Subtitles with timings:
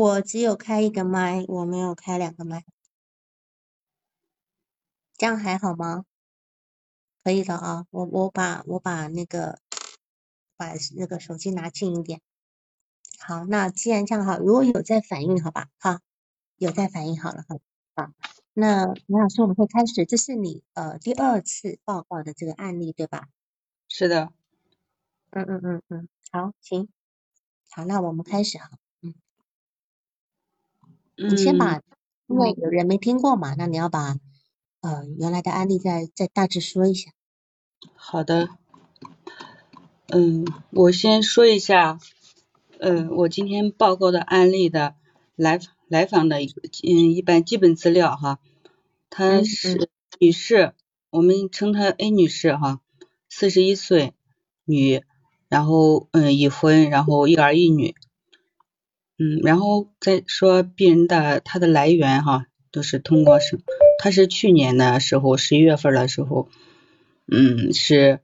[0.00, 2.64] 我只有开一个麦，我没有开两个麦，
[5.18, 6.06] 这样还好吗？
[7.22, 9.58] 可以的啊，我我把我把那个
[10.56, 12.22] 把那个手机拿近一点。
[13.18, 15.98] 好，那既然这样好，如果有在反应，好吧，好，
[16.56, 17.58] 有在反应，好了，好，
[17.94, 18.10] 好，
[18.54, 23.28] 那陈老师，我们会开始，这是你呃第二次报告的这个案例，对吧？
[23.86, 24.32] 是的。
[25.32, 26.88] 嗯嗯嗯嗯，好，行，
[27.68, 28.78] 好，那我们开始哈，嗯，
[31.28, 31.82] 你先把，
[32.26, 34.16] 因为有人没听过嘛，那你要把
[34.80, 37.10] 呃原来的案例再再大致说一下。
[37.94, 38.48] 好的，
[40.08, 41.98] 嗯，我先说一下，
[42.78, 44.94] 嗯，我今天报告的案例的
[45.36, 48.38] 来来访的嗯一般基本资料哈，
[49.10, 50.74] 她是女士，
[51.10, 52.80] 我们称她 A 女士哈，
[53.28, 54.14] 四十一岁，
[54.64, 55.02] 女。
[55.50, 57.96] 然后嗯已婚，然后一儿一女，
[59.22, 63.60] 嗯，然后再说病人的他的来源哈，都是通过是，
[63.98, 66.48] 他是去年的时候十一月份的时候，
[67.30, 68.20] 嗯是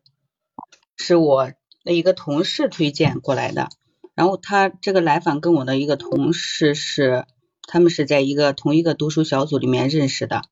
[0.97, 1.53] 是我
[1.85, 3.69] 的一个同事推荐过来的，
[4.15, 7.27] 然后他这个来访跟我的一个同事是，
[7.69, 10.45] 他们是在一个同一个读书小组里面认识的，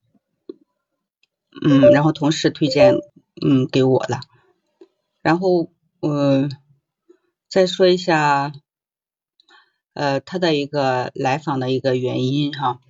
[1.65, 2.97] 嗯，然后同事推荐
[3.43, 4.21] 嗯给我的，
[5.23, 6.51] 然后嗯。
[7.47, 8.53] 再说一下，
[9.95, 12.81] 呃，他的一个来访的一个原因哈，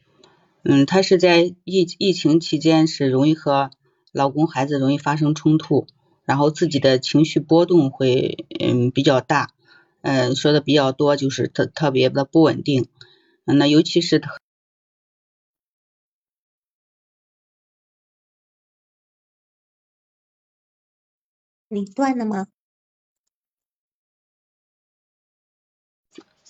[0.65, 3.71] 嗯，他是在疫疫情期间是容易和
[4.13, 5.87] 老公孩子容易发生冲突，
[6.25, 9.51] 然后自己的情绪波动会嗯比较大，
[10.03, 12.89] 嗯，说的比较多就是特特别的不稳定，
[13.45, 14.21] 那尤其是
[21.71, 22.47] 你断了吗？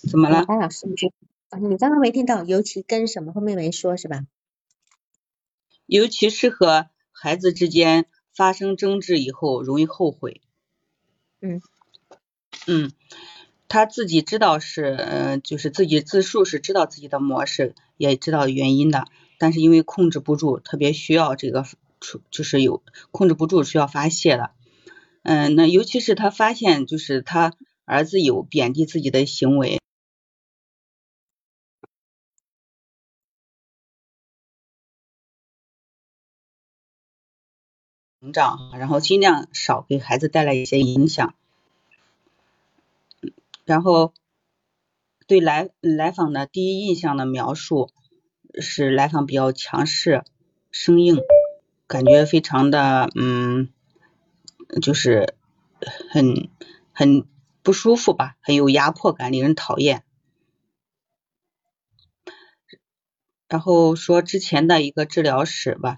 [0.07, 0.43] 怎么了？
[0.47, 4.25] 安老师，你刚刚没听到，尤其跟什么后面没说是吧？
[5.85, 10.41] 尤其是和孩子之间发生争执以后，容易后悔。
[11.41, 11.61] 嗯
[12.67, 12.91] 嗯，
[13.67, 19.05] 他自己知道是，呃，就是自己自述是知道自己的模式，也知道原因的，
[19.37, 21.65] 但是因为控制不住，特别需要这个
[21.99, 24.51] 出，就是有控制不住需要发泄的。
[25.23, 27.53] 嗯，那尤其是他发现，就是他
[27.85, 29.79] 儿子有贬低自己的行为。
[38.25, 41.35] 成长，然后尽量少给孩子带来一些影响。
[43.65, 44.15] 然后
[45.27, 47.91] 对来来访的第一印象的描述
[48.59, 50.23] 是来访比较强势、
[50.71, 51.19] 生硬，
[51.85, 53.69] 感觉非常的嗯，
[54.81, 55.35] 就是
[56.09, 56.49] 很
[56.93, 57.27] 很
[57.61, 60.03] 不舒服吧，很有压迫感，令人讨厌。
[63.47, 65.95] 然后说之前的一个治疗史吧。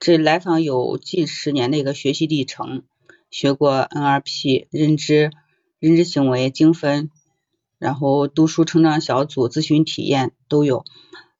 [0.00, 2.84] 这来访有近十年的一个学习历程，
[3.30, 5.32] 学过 NRP 认知、
[5.80, 7.10] 认知行为、精分，
[7.78, 10.84] 然后读书成长小组、咨询体验都有，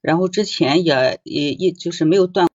[0.00, 2.47] 然后之前也也也就是没有断。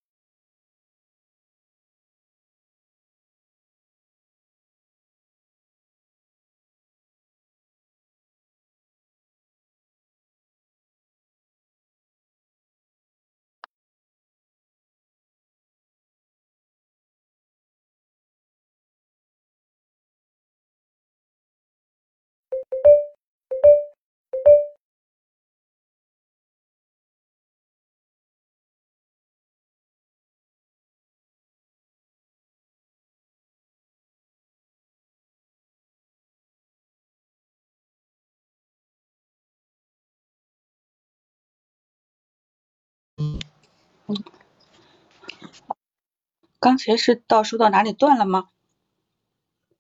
[46.60, 48.50] 刚才是到说到哪里断了吗？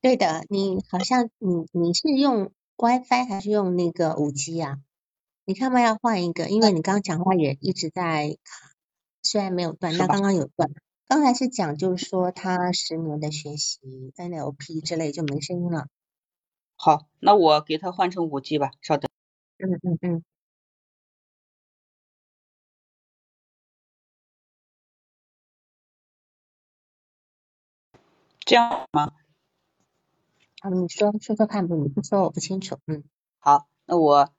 [0.01, 4.81] 对的，你好像你你是用 WiFi 还是用那个五 G 呀？
[5.45, 8.71] 你看嘛要换一个，因为你刚刚讲话也一直在卡，
[9.21, 10.69] 虽然没有断，那刚刚有断。
[11.07, 13.79] 刚才是讲就是说他十年的学习
[14.17, 15.87] NLP 之类就没声音了。
[16.75, 19.09] 好，那我给他换成五 G 吧，稍等。
[19.57, 20.23] 嗯嗯嗯。
[28.45, 29.11] 这样吗？
[30.61, 31.75] 啊，你说说说看吧？
[31.75, 32.77] 你不说我不清楚。
[32.87, 33.03] 嗯，
[33.39, 34.29] 好，那我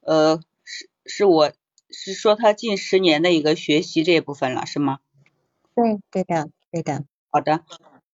[0.00, 1.52] 呃是是我
[1.90, 4.98] 是说他近十年的一个学习这一部分了，是吗？
[5.74, 7.04] 对，对的，对的。
[7.30, 7.64] 好的，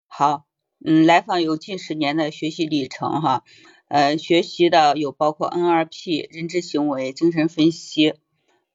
[0.08, 0.46] 好，
[0.84, 3.44] 嗯，来访有近十年的学习历程哈，
[3.88, 8.16] 呃，学习的有包括 NRP、认知行为、精神分析，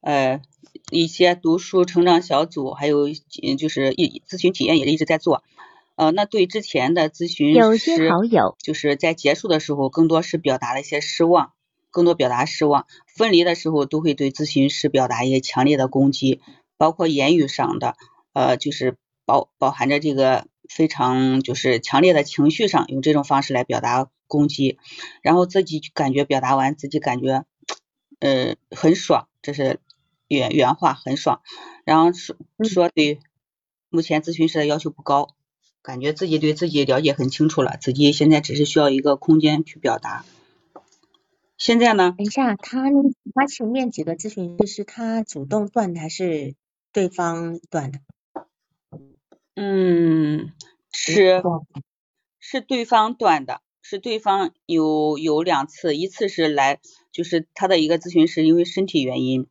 [0.00, 0.41] 呃，
[0.91, 3.09] 一些读书成长小组，还有
[3.59, 5.43] 就是一咨询体验也一直在做。
[5.96, 8.08] 呃，那对之前的咨询师，
[8.62, 11.54] 就是在结束的时候，更多是表达了一些失望，
[11.90, 12.87] 更多表达失望。
[13.06, 16.43] 分离的时候，都会对咨询师表达一些强烈的攻击，
[16.76, 17.96] 包括言语上的，
[18.34, 24.78] 呃，就是包包含着这个非常就是强烈的情绪上，用这种方式来表达攻击，
[25.22, 27.46] 然后自己感觉表达完，自己感觉，
[28.20, 29.81] 呃，很爽，这是
[30.28, 31.40] 原原话，很爽。
[31.87, 32.37] 然后说
[32.69, 33.19] 说对
[33.88, 35.36] 目前咨询师的要求不高。
[35.87, 40.25] 感觉自己对自己了解很清楚了，自己现在只是需要一个空间去表达。
[41.56, 42.12] 现在呢？
[42.19, 42.91] 等一下，他
[43.33, 46.56] 他前面几个咨询师是他主动断的还是
[46.91, 48.00] 对方断的？
[49.55, 50.53] 嗯，
[50.93, 51.41] 是
[52.41, 56.81] 是对方断的，是对方有有两次，一次是来
[57.12, 59.47] 就是他的一个咨询师因为身体原因。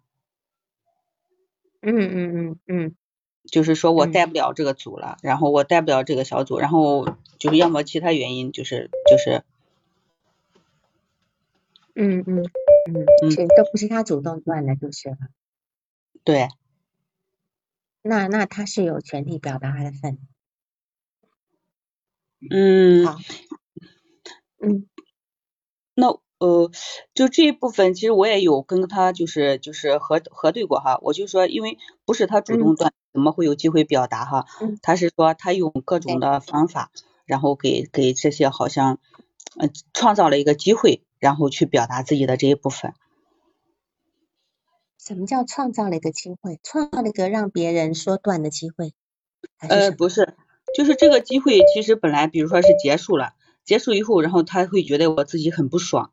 [1.81, 2.95] 嗯嗯嗯嗯。
[3.47, 9.43] 就是说我带不了这个组了，然后我带不了这个小组，然后就是要么其他原因，就是就是，
[11.95, 12.43] 嗯嗯
[12.89, 15.17] 嗯嗯，都不是他主动断的，就是了。
[16.23, 16.49] 对。
[18.01, 20.19] 那那他是有权利表达他的愤。
[22.51, 23.05] 嗯。
[23.05, 23.17] 好。
[24.61, 24.87] 嗯。
[25.95, 26.24] 那。
[26.45, 26.69] 呃，
[27.15, 34.45] 就这一部分，其实我也有跟他就是就是核核对过哈，我就说，因为不是他主动断，怎么会有机会表达哈？
[34.83, 36.91] 他是说他用各种的方法，
[37.25, 38.99] 然后给给这些好像
[39.57, 42.93] 呃创造了一个机会，然后去表达自己的这一部分。
[44.99, 46.59] 什么叫创造了一个机会？
[46.61, 48.93] 创造了一个让别人说断的机会？
[49.67, 50.35] 呃，不是，
[50.77, 53.33] 就是这个机会其实本来比如说是结束了，
[53.63, 56.11] 结束以后，然后他会觉得我自己很不爽。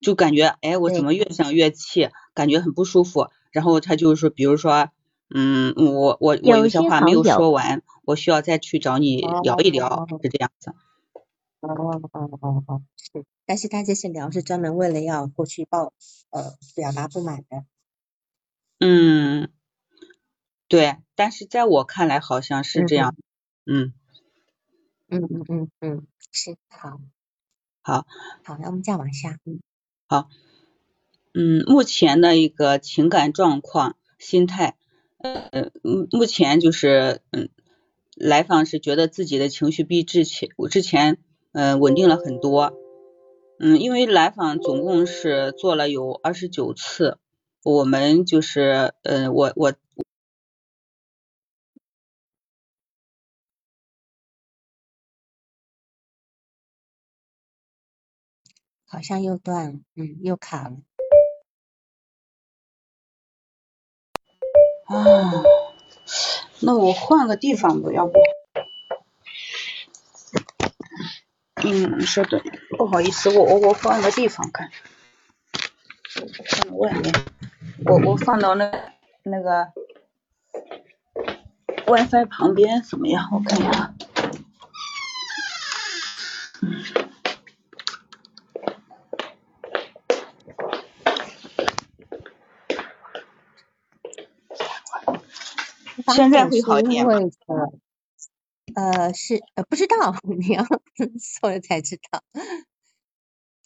[0.00, 3.28] 就感觉哎，我怎么越想越气，感觉很不舒服。
[3.50, 4.88] 然后他就是说，比如说，
[5.34, 10.70] 嗯，我我我有些话没有说完，我需要再去找你聊一聊，是这样子。
[11.60, 11.68] 哦
[12.12, 13.24] 哦哦哦，是。
[13.46, 15.92] 但是他这些聊是专门为了要过去报
[16.30, 17.64] 呃表达不满的。
[18.80, 19.48] 嗯，
[20.68, 20.96] 对。
[21.14, 23.14] 但是在我看来好像是这样。
[23.66, 23.94] 嗯。
[25.08, 27.00] 嗯嗯嗯嗯，是好。
[27.82, 28.06] 好。
[28.44, 29.38] 好，那我们再往下。
[29.44, 29.60] 嗯。
[30.08, 30.28] 好，
[31.34, 34.76] 嗯，目前的一个情感状况、心态，
[35.18, 35.70] 呃，
[36.12, 37.48] 目前就是，嗯，
[38.14, 41.18] 来访是觉得自己的情绪比之前我之前，
[41.52, 42.72] 嗯，稳定了很多，
[43.58, 47.18] 嗯，因为来访总共是做了有二十九次，
[47.64, 49.74] 我们就是，嗯，我我。
[58.96, 60.76] 好像又断了，嗯，又卡了。
[64.86, 65.04] 啊，
[66.60, 68.18] 那我换个地方吧，要不？
[71.56, 72.40] 嗯，稍等，
[72.78, 74.70] 不好意思，我我我换个地方看，
[76.64, 77.12] 放外面，
[77.84, 78.72] 我我放到那
[79.24, 79.72] 那个
[81.86, 83.28] WiFi 旁边怎么样？
[83.30, 83.94] 我看一下。
[86.62, 87.05] 嗯
[96.14, 97.12] 现在会好一点吗？
[98.74, 100.64] 呃，是呃不知道， 你要
[101.20, 102.22] 说了才知道。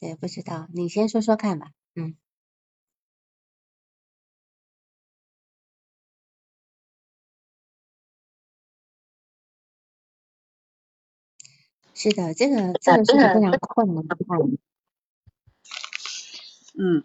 [0.00, 1.68] 对，不知道，你先说说看吧。
[1.94, 2.16] 嗯。
[11.94, 14.16] 是的，这个这个是非常困难的。
[16.78, 17.02] 嗯。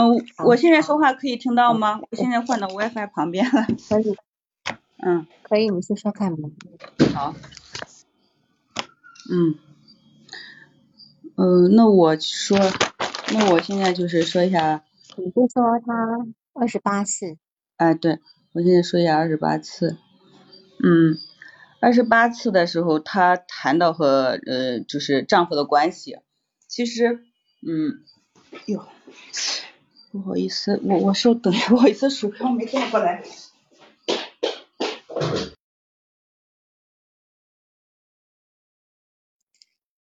[0.00, 2.00] 嗯，我现在说话可以听到吗？
[2.10, 3.66] 我现在换到 WiFi 旁边了。
[3.90, 4.16] 可以。
[4.96, 6.48] 嗯，可以，你先说看吧。
[7.14, 7.34] 好。
[9.30, 9.56] 嗯。
[11.36, 12.58] 嗯，那我说，
[13.34, 14.82] 那我现在就是说一下。
[15.16, 15.92] 你就说他
[16.54, 17.36] 二十八次。
[17.76, 18.20] 哎，对，
[18.54, 19.98] 我现在说一下二十八次。
[20.82, 21.18] 嗯，
[21.82, 26.16] 二十八次的时候，她谈到和呃，就是丈夫的关系，
[26.66, 27.20] 其实，
[27.66, 28.00] 嗯，
[28.64, 28.86] 哟。
[30.10, 33.22] 不好意思，我我稍等， 不好意思，鼠标没带过来。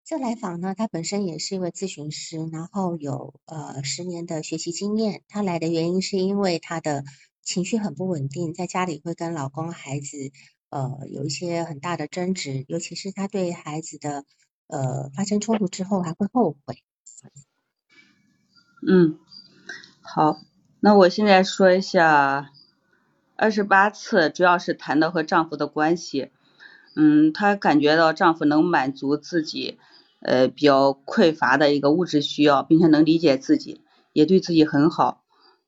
[0.03, 5.23] 这来访呢，他本身也是一位咨询师，然后有呃十年的学习经验。
[5.27, 7.03] 他来的原因是因为他的
[7.41, 10.31] 情绪很不稳定，在家里会跟老公、孩子
[10.69, 14.23] 呃有一些很大的争执，尤其是他对孩子的
[14.67, 16.83] 呃发生冲突之后还会后悔。
[18.87, 19.17] 嗯，
[20.07, 20.37] 好，
[20.81, 22.51] 那我现在说一下
[23.35, 26.29] 二十八次，主要是谈的和丈夫的关系。
[26.95, 29.79] 嗯，她感觉到丈夫能满足自己
[30.21, 33.81] 呃比较匮乏的一个物质需要，并且能理解自己，
[34.13, 35.23] 也对自己很好。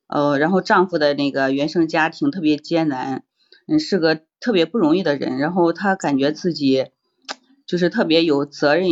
[0.05, 3.23] 呃，然后丈夫的那个原生家庭特别艰难，
[3.67, 5.39] 嗯，是个特别不容易的人。
[5.39, 6.85] 然后她感觉自己
[7.65, 8.87] 就是特别有责任。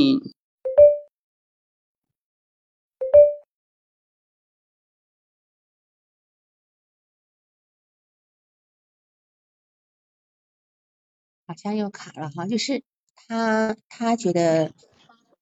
[11.56, 12.84] 像又卡了哈，就是
[13.16, 14.72] 她她觉得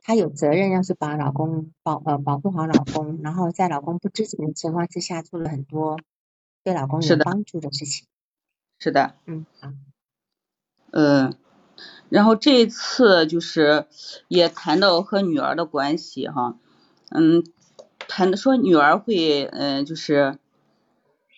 [0.01, 5.99] 她有责任，要是把老公保呃保护好老公，然后在老公不知情的情况之下做了很多
[6.63, 8.05] 对老公有帮助的事情。
[8.79, 9.15] 是的。
[9.25, 9.71] 嗯，好。
[10.91, 11.35] 嗯，
[12.09, 13.87] 然后这一次就是
[14.27, 16.57] 也谈到和女儿的关系哈，
[17.09, 17.43] 嗯，
[17.97, 20.37] 谈的说女儿会嗯就是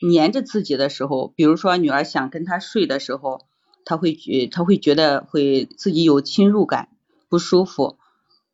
[0.02, 3.46] 黏着自己的时候，比如说女儿想跟他睡的时候。
[3.86, 6.90] 他会觉他会觉得会自己有侵入感，
[7.30, 7.98] 不舒服，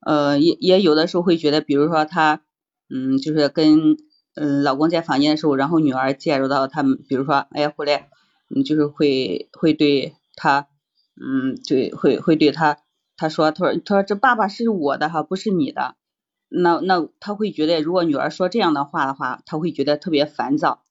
[0.02, 2.42] 呃，也也有的时候会觉得，比如说他，
[2.90, 3.98] 嗯，就是跟
[4.36, 8.10] 嗯老公在房间的时候，然后女儿介入到他们，比如说，哎，回来，
[8.54, 10.68] 嗯，就是会会对他，
[11.16, 12.78] 嗯，对，会会对他，
[13.18, 15.96] 他说，他说，他说这爸爸是我的哈，不是你的，
[16.50, 20.84] 那那他会觉得，如果女儿说这样的话的话，他会觉得特别烦躁。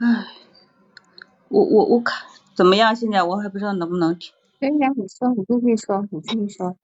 [0.00, 0.28] 唉，
[1.48, 2.24] 我我我看
[2.54, 2.94] 怎么样？
[2.94, 4.32] 现在我还不知道能不能听。
[4.60, 6.76] 可以啊，你说，你继续说，你继续说。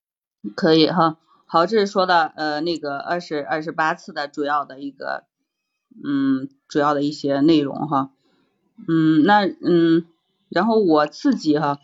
[0.56, 1.16] 可以哈，
[1.46, 5.26] 好，这是说的呃那个二十二十八次的主要的一个
[6.04, 8.10] 嗯主要的一些内容哈，
[8.88, 10.06] 嗯那嗯
[10.48, 11.78] 然后我自己哈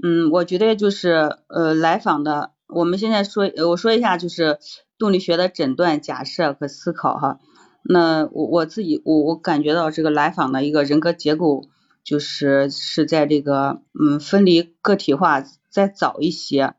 [0.00, 4.60] 嗯我觉得就是呃来访的，我们现在说我说一下就是
[4.96, 7.40] 动力学的诊断假设和思考哈。
[7.84, 11.68] 那我我自己我我感觉到这个来访的一个人格结构，
[12.04, 16.74] 就是是在这个嗯分离个体化再早一些，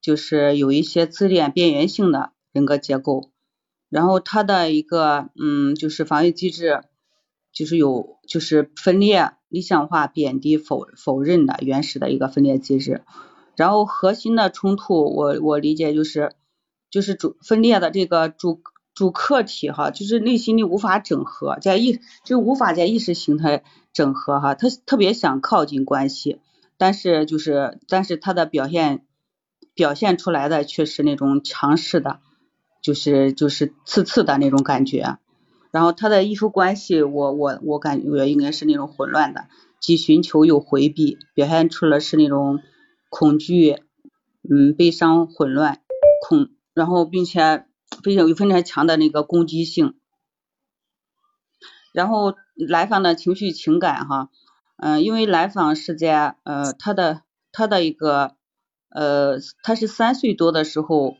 [0.00, 3.30] 就是有一些自恋边缘性的人格结构，
[3.88, 6.82] 然后他的一个嗯就是防御机制，
[7.52, 13.02] 就是有就是分裂、理想化、贬低、否否认的原始的一个分裂机制，
[13.54, 16.32] 然后核心的冲突我我理解就是
[16.90, 18.60] 就是主分裂的这个主。
[18.94, 26.40] 主客体哈，就是内心里无法整合，在意就无法在意识形态整合哈，他特别想靠近关系，
[26.76, 29.06] 但是就是但是他的表现
[29.74, 32.20] 表现出来的却是那种强势的，
[32.82, 35.16] 就是就是刺刺的那种感觉，
[35.70, 39.46] 然后他的依附关系，我我我感觉应该是那种混乱的，
[39.80, 42.60] 既寻求又回避，表现出了是那种
[43.08, 43.78] 恐惧，
[44.50, 45.80] 嗯，悲伤、混乱、
[46.28, 47.64] 恐，然后并且。
[48.02, 49.94] 非常有非常强的那个攻击性，
[51.92, 54.30] 然后来访的情绪情感哈，
[54.76, 57.22] 嗯，因为来访是在呃他的
[57.52, 58.34] 他的一个
[58.90, 61.16] 呃他是三岁多的时候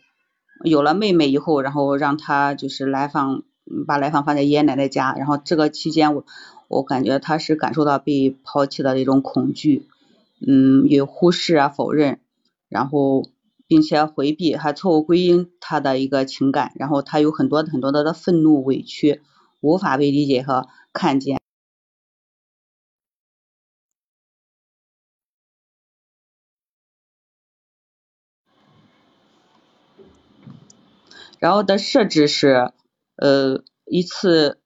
[0.65, 3.43] 有了妹妹以后，然后让他就是来访
[3.87, 6.25] 把来访放在爷爷奶奶家，然后这个期间我
[6.69, 9.89] 我感觉他是感受到被抛弃的那种恐惧，
[10.47, 12.19] 嗯，有忽视啊否认，
[12.69, 13.25] 然后。
[13.73, 19.23] 并且回避，还错误归因他的一个情感，然后他有很多很多的的愤怒、委屈，
[19.63, 21.41] 无法被理解和看见，
[31.39, 32.73] 然后的设置是
[33.17, 34.61] 呃一次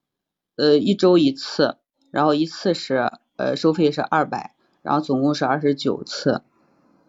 [0.56, 1.76] 呃一周一次，
[2.10, 6.42] 然后一次是呃收费是二百，然后总共是二十九次。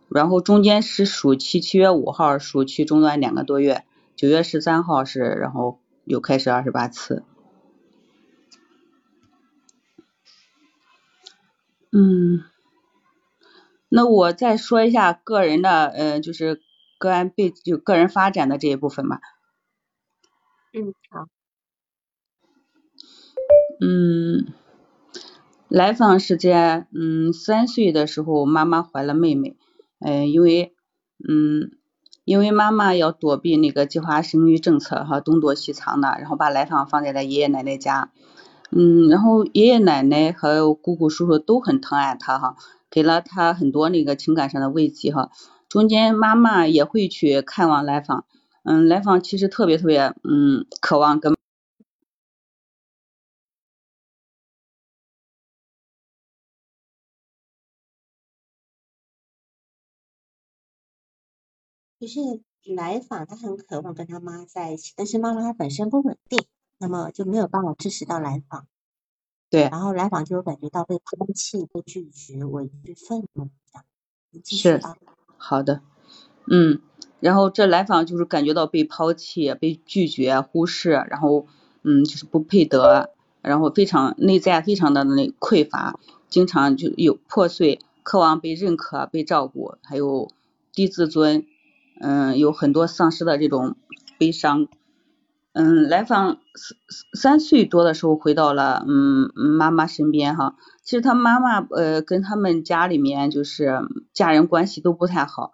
[0.10, 3.86] 然后中间是暑期，七月五号暑期中断两个多月，
[4.16, 7.24] 九月十三号是然后又开始二十八次。
[11.92, 12.44] 嗯，
[13.90, 16.62] 那我再说一下个人的，呃，就是
[16.98, 19.20] 个案背就个人发展的这一部分吧。
[20.74, 21.28] 嗯，好。
[23.80, 24.54] 嗯，
[25.68, 29.56] 来访时间嗯三岁的时候，妈妈怀了妹妹。
[30.00, 30.74] 嗯，因为
[31.28, 31.72] 嗯，
[32.26, 38.12] 因为妈妈要躲避那个计划生育政策哈，东躲西藏的，然后把来访放在了爷爷奶奶家，
[38.72, 42.56] 嗯，然后爷爷奶奶和姑姑叔叔都很疼爱他哈，
[42.92, 45.32] 给了他很多那个情感上的慰藉哈，
[45.70, 48.26] 中间妈妈也会去看望来访，
[48.64, 51.36] 嗯，来访其实特别特别嗯，渴望跟。
[62.08, 66.40] 就是来访，他很渴望跟他妈在一起，但是妈妈她本身不稳定，
[66.78, 68.66] 那么就没有办法支持到来访。
[69.50, 73.84] 对，然后来访就有感觉到被抛弃、被拒绝、委屈、愤怒这样。
[74.46, 74.80] 是，
[75.38, 75.82] 好的，
[76.50, 76.80] 嗯，
[77.20, 81.46] 然后这来访就是感觉到被抛弃、被拒绝、忽视，然后
[81.84, 86.00] 嗯，就是不配得，然后非常内在非常的那匮乏，
[86.30, 90.32] 经常就有破碎，渴望被认可、被照顾，还有
[90.72, 91.46] 低自尊。
[92.00, 93.76] 嗯，有很多丧失的这种
[94.18, 94.68] 悲伤。
[95.54, 96.80] 嗯，来访三
[97.14, 100.56] 三岁多的时候回到了嗯妈妈身边哈。
[100.84, 103.80] 其实他妈妈呃跟他们家里面就是
[104.14, 105.54] 家人关系都不太好。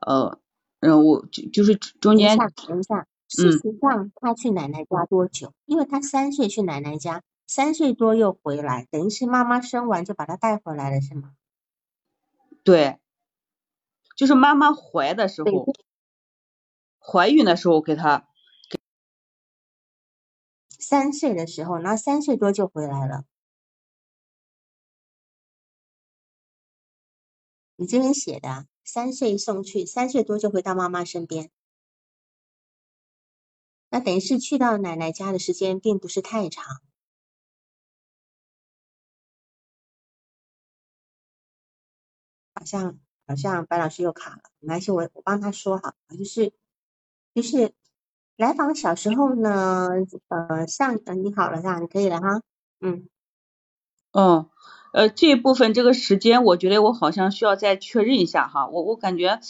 [0.00, 0.38] 呃，
[0.80, 2.38] 嗯，我就就是中间。
[2.38, 3.06] 等一下，等一下。
[3.28, 5.52] 事实上，他去奶奶家多久？
[5.66, 11.32] 因为他三岁去奶奶家，三岁多又回来，等于是妈妈生完就把他带回来了，是吗？
[12.62, 12.98] 对。
[14.14, 15.66] 就是妈妈怀的时候，
[16.98, 18.28] 怀孕的时候给他，
[20.78, 23.24] 三岁的时候，那三岁多就回来了。
[27.76, 31.50] 你这边写的，三岁送去，三岁多就回到妈妈身边，
[33.90, 36.80] 那等于是去到奶奶家的时间并不是太长，
[42.54, 43.03] 好像。
[43.26, 46.52] 好像白老师又卡了，没关系，我我帮他说哈，就是
[47.34, 47.72] 就是
[48.36, 49.88] 来访小时候呢，
[50.28, 51.78] 呃，上呃你好了是吧？
[51.78, 52.42] 你可以了哈，
[52.80, 53.08] 嗯，
[54.12, 54.50] 哦，
[54.92, 59.40] 呃这一部分这个时间，我觉得我好像需要再确认一下哈，我我感觉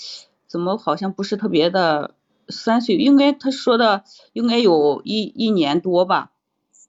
[0.46, 2.14] 怎么好像不是特别的
[2.48, 6.30] 三岁，应该他说的应该有一一年多吧，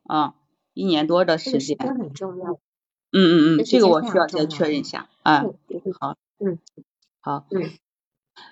[0.04, 0.36] 啊，
[0.74, 2.60] 一年多的时间，很重要，
[3.12, 5.44] 嗯嗯嗯，这个我需要再确认一下啊，
[6.00, 6.18] 好。
[6.38, 6.60] 嗯，
[7.22, 7.72] 好，嗯，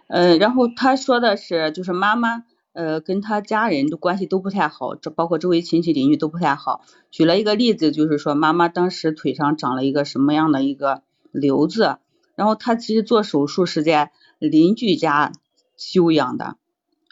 [0.07, 6.85] 呃，然后他说的是，就是妈妈，呃，跟他家人的关系都不太好，这包括周围亲戚邻居都不太好。
[7.11, 11.97] 举了一个例子，就是说妈妈当时腿上长了一个什么样的一个瘤子，
[12.35, 15.33] 然后他其实做手术是在邻居家
[15.75, 16.55] 休养的，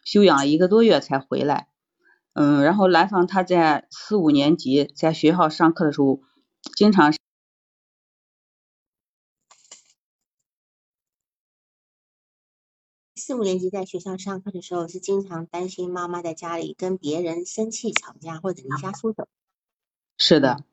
[0.05, 1.67] 休养了一个多月才回来。
[2.33, 6.21] 嗯，然后来访他在四五年级在学校上课的时候，
[6.77, 7.13] 经常。
[13.31, 19.25] 四五年级在学校上课的时候，是经常担心妈妈在家里跟别人生气吵架或者离家出走。
[20.17, 20.65] 是的，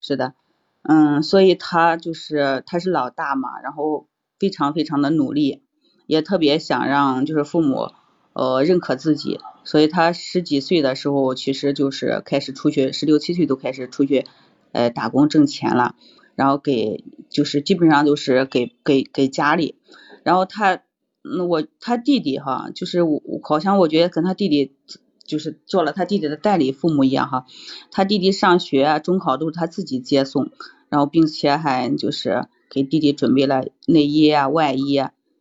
[0.00, 0.34] 是的，
[0.82, 4.08] 嗯，所以他就是他是老大嘛，然后
[4.40, 5.62] 非常非常的努力，
[6.08, 7.92] 也特别想让就是父母
[8.32, 14.26] 呃认可自己，所以他十几岁的时候其实就是开始出去，十六七岁都开始出去
[14.72, 15.94] 呃打工挣钱了，
[16.34, 19.78] 然后给就是基本上都是给给给家里，
[20.24, 20.82] 然后他。
[21.26, 24.76] 那我他弟弟哈，就是我我好像我觉得跟他弟弟
[25.24, 27.46] 就是做了他弟弟的代理父母一样哈。
[27.90, 30.50] 他弟弟上学中考都是他自己接送，
[30.90, 34.96] 然后并且还就是给弟弟准备了内衣啊外衣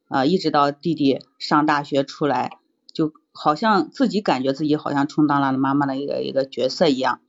[0.08, 2.60] 啊，一直到弟弟上大学出来，
[2.94, 7.20] 就好像自己感觉自己好像充当了妈妈的一个一个角色一样。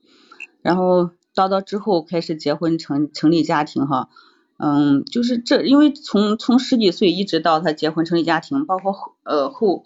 [0.61, 4.07] 然后到到之后开始结婚成成立家庭哈。
[4.57, 9.83] 嗯，就是这，因为从从十几岁一直到他结婚成立家庭，包括后呃后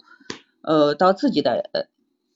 [0.62, 1.86] 呃到自己的呃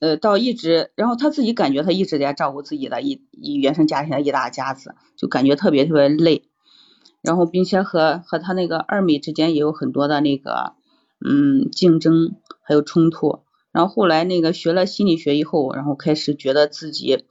[0.01, 6.43] 呃到一直，然后他自己感觉他一直在照顾自己的一一原生家庭的一大家子，就感觉特别特别累，
[7.23, 10.73] 然后并且和和他那个二妹之间也有很多的那个
[11.25, 17.27] 嗯竞争还有冲突，然后后来那个学了心理学以后，然后开始觉得自己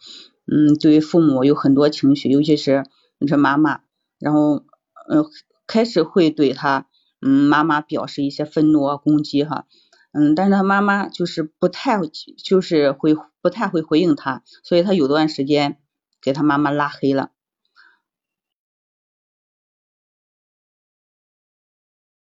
[0.47, 2.85] 嗯对于父母有很多情绪，尤其是
[3.19, 3.81] 你说妈妈，
[4.17, 4.63] 然后。
[5.09, 5.25] 嗯，
[5.67, 6.87] 开始会对他，
[7.21, 9.65] 嗯，妈妈表示一些愤怒啊、攻击哈，
[10.13, 11.99] 嗯，但是他妈妈就是不太，
[12.37, 15.77] 就是会不太会回应他，所以他有段时间
[16.21, 17.31] 给他妈妈拉黑了，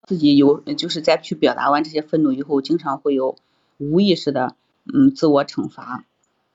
[0.07, 3.37] 自己有就是在去表达完这些愤怒以后，经常会有
[3.79, 4.57] 无意识的，
[4.93, 6.05] 嗯，自我惩罚，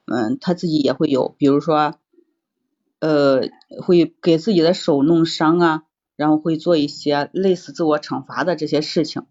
[0.05, 1.95] 嗯，他自己也会有，比如说，
[2.99, 3.41] 呃，
[3.81, 5.83] 会给自己的手弄伤啊。
[6.19, 9.25] 然后会做一些类似自我惩罚的这些事情，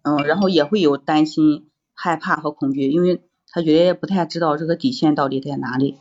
[0.00, 5.98] 嗯，然后也会有担心、害怕和恐惧，因为他觉得也不太知道这个底线到底在哪里。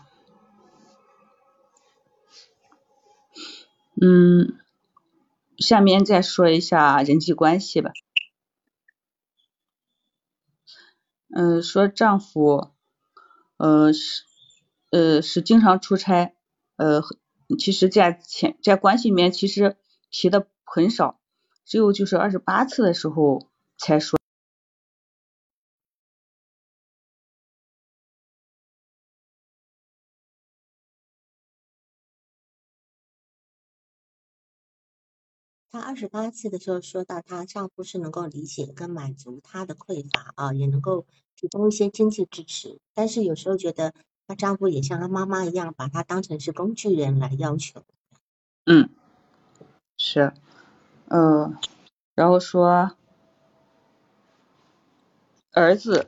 [4.01, 4.57] 嗯，
[5.57, 7.91] 下面再说一下人际关系吧。
[11.35, 12.71] 嗯，说丈夫，
[13.57, 14.23] 呃是，
[14.89, 16.33] 呃是经常出差，
[16.77, 17.01] 呃，
[17.59, 19.75] 其实在前在关系里面其实。
[20.13, 21.19] 提的很少
[21.65, 23.41] 只有就是二十八次的时候
[23.77, 24.17] 才说。
[35.71, 42.79] 她二十八次的时候说到她丈夫是能够理解跟满足她的匮乏啊也能够提供一些经济支持。
[42.93, 43.95] 但是有时候觉得
[44.27, 47.83] 她丈夫也像她妈妈一样把她当成是工具人来要求。
[48.67, 48.87] 嗯。
[50.05, 50.33] 是，
[51.07, 51.57] 嗯，
[52.13, 52.91] 然后说
[55.53, 56.05] 儿子，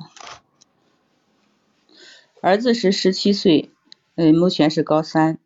[2.42, 3.72] 儿子是十七岁，
[4.16, 5.40] 嗯，目前是高三，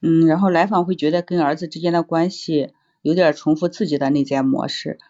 [0.00, 5.00] 嗯，然后来访会觉得跟儿子之间的关系有点重复自己的内在模式，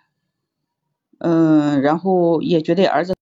[1.19, 3.15] 嗯，然后也觉得儿子。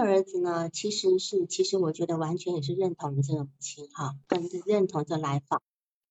[0.00, 5.62] 的儿子呢，其实是，其实我觉得完全也是认同这个母亲哈，跟认同这来访，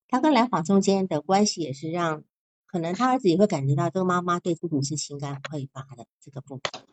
[0.07, 2.23] 他跟来访中间的关系也是让，
[2.65, 6.83] 可能他儿子也会感觉到这个妈妈对自己是情感匮乏的这个部分。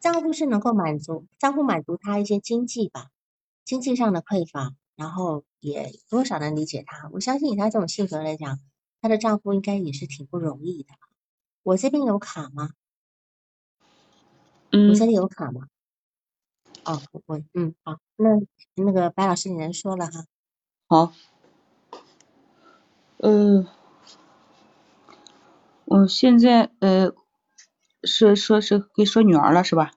[0.00, 3.10] 丈夫是能够满足，丈夫满足他一些经济吧，
[3.64, 7.08] 经济上的匮乏，然后也多少能理解他。
[7.12, 8.60] 我相信以他这种性格来讲，
[9.00, 10.94] 她的丈夫应该也是挺不容易的。
[11.62, 12.70] 我这边有卡吗？
[14.72, 14.90] 嗯。
[14.90, 15.68] 我这里有卡吗？
[16.84, 18.28] 哦，我嗯好，那
[18.74, 20.26] 那个白老师你能说了哈？
[20.86, 21.12] 好，
[23.16, 23.66] 呃，
[25.86, 27.12] 我现在呃
[28.02, 29.92] 是说是给说女儿了是吧？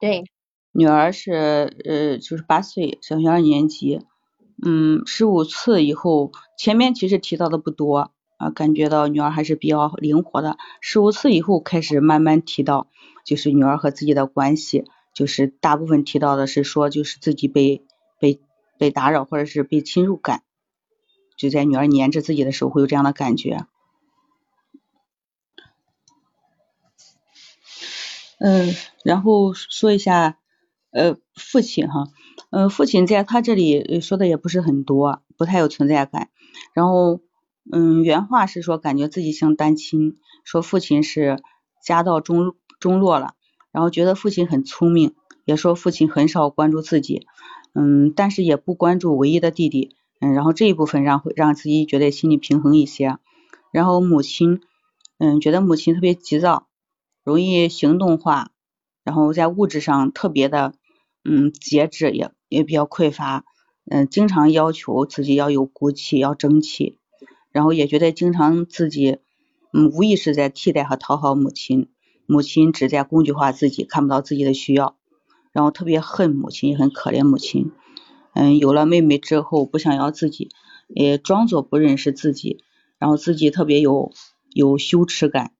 [0.00, 0.24] 对，
[0.72, 4.00] 女儿是呃就是八岁，小学二年级，
[4.64, 12.86] 嗯，十五次以后，前面其实提到的不多啊，感觉到女儿还是比较灵活的，十五次以后开始慢慢提到，
[13.26, 14.86] 就是女儿和自己的关系。
[15.12, 17.84] 就是大部分提到的是说，就是自己被
[18.18, 18.40] 被
[18.78, 20.42] 被打扰或者是被侵入感，
[21.36, 23.66] 就在女儿粘着自己的时候会有这样的感觉。
[28.38, 30.38] 嗯，然后说一下
[30.92, 32.06] 呃父亲哈，
[32.50, 36.30] 嗯父亲在他这里说的也不是很多，不太有存在感。
[36.72, 37.20] 然后
[37.70, 41.42] 嗯原话是说感觉自己像单亲，说父亲是
[41.84, 43.34] 家道中中落了。
[43.72, 47.26] 然后觉得父亲很聪明，也说父亲很少关注自己，
[47.74, 53.18] 嗯，但是也不关注唯一的弟弟，嗯，然后这一部分让会让自己觉得心里平衡一些。
[53.72, 54.60] 然后母亲，
[55.18, 56.66] 嗯，觉得母亲特别急躁，
[57.22, 58.50] 容易行动化，
[59.04, 60.74] 然后在物质上特别的，
[61.24, 63.44] 嗯，节制也也比较匮乏，
[63.88, 66.98] 嗯，经常要求自己要有骨气，要争气，
[67.52, 69.18] 然后也觉得经常自己，
[69.72, 71.88] 嗯，无意识在替代和讨好母亲。
[72.30, 74.94] 母亲只在工具化自己，看不到自己的需要，
[75.50, 77.72] 然后特别恨母亲，也很可怜母亲。
[78.34, 80.50] 嗯，有了妹妹之后，不想要自己，
[80.86, 82.62] 也装作不认识自己，
[83.00, 84.12] 然后自己特别有
[84.52, 85.50] 有羞耻感。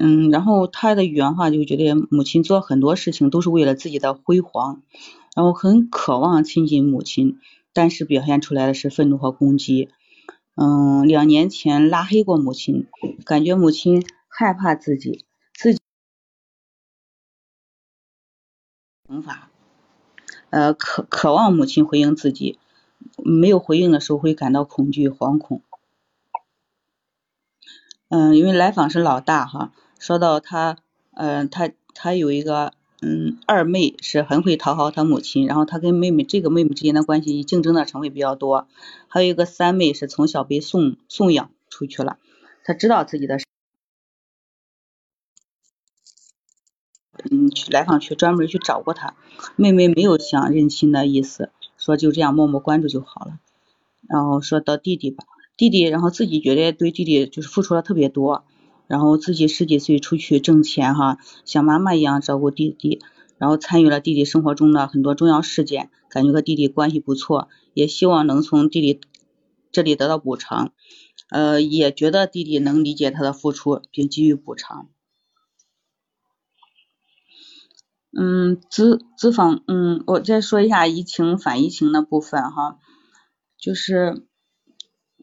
[0.00, 4.82] 嗯，然后他的原话就觉得母亲做很多事情都是为了自己的辉煌，
[5.36, 7.36] 然后很渴望亲近母亲，
[7.74, 9.90] 但是表现出来的是愤怒和攻击。
[10.54, 12.86] 嗯，两年前拉黑过母亲，
[13.26, 15.25] 感觉母亲害怕自己。
[19.16, 19.48] 惩罚，
[20.50, 22.58] 呃，渴渴望母亲回应自己，
[23.24, 25.62] 没有回应的时候会感到恐惧、惶恐。
[28.08, 30.76] 嗯，因为来访是老大哈，说到他，
[31.14, 38.68] 嗯，他他有一个嗯二妹是很会讨好他母亲，然后他跟妹妹这个妹妹之间的关系竞争的成分比较多，
[39.08, 42.18] 还有一个三妹是从小被送送养出去了，
[42.64, 43.38] 他知道自己的。
[47.30, 49.14] 嗯，去来访去专门去找过他，
[49.56, 53.38] 妹妹没有想认亲的意思，说就这样默默关注就好了。
[54.08, 55.24] 然后说到弟弟吧，
[55.56, 58.44] 弟弟然后自己觉得对弟弟就是付出了特别多，
[58.86, 63.00] 然后自己十几岁出去挣钱哈，像妈妈一样照顾弟弟，
[63.38, 69.00] 然后参与了弟弟生活中的很多重要事件，感觉和弟弟关系不错，也希望能从弟弟
[69.72, 70.72] 这里得到补偿，
[71.30, 74.88] 呃，也觉得弟弟能理解他的付出并给予补偿。
[78.18, 82.78] 嗯，咨咨访，嗯，我再说一下移情反移情的部分哈，
[83.58, 84.24] 就是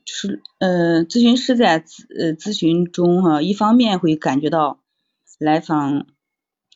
[0.05, 4.79] 是呃，咨询师在咨呃咨询中哈，一方面会感觉到
[5.39, 6.05] 来访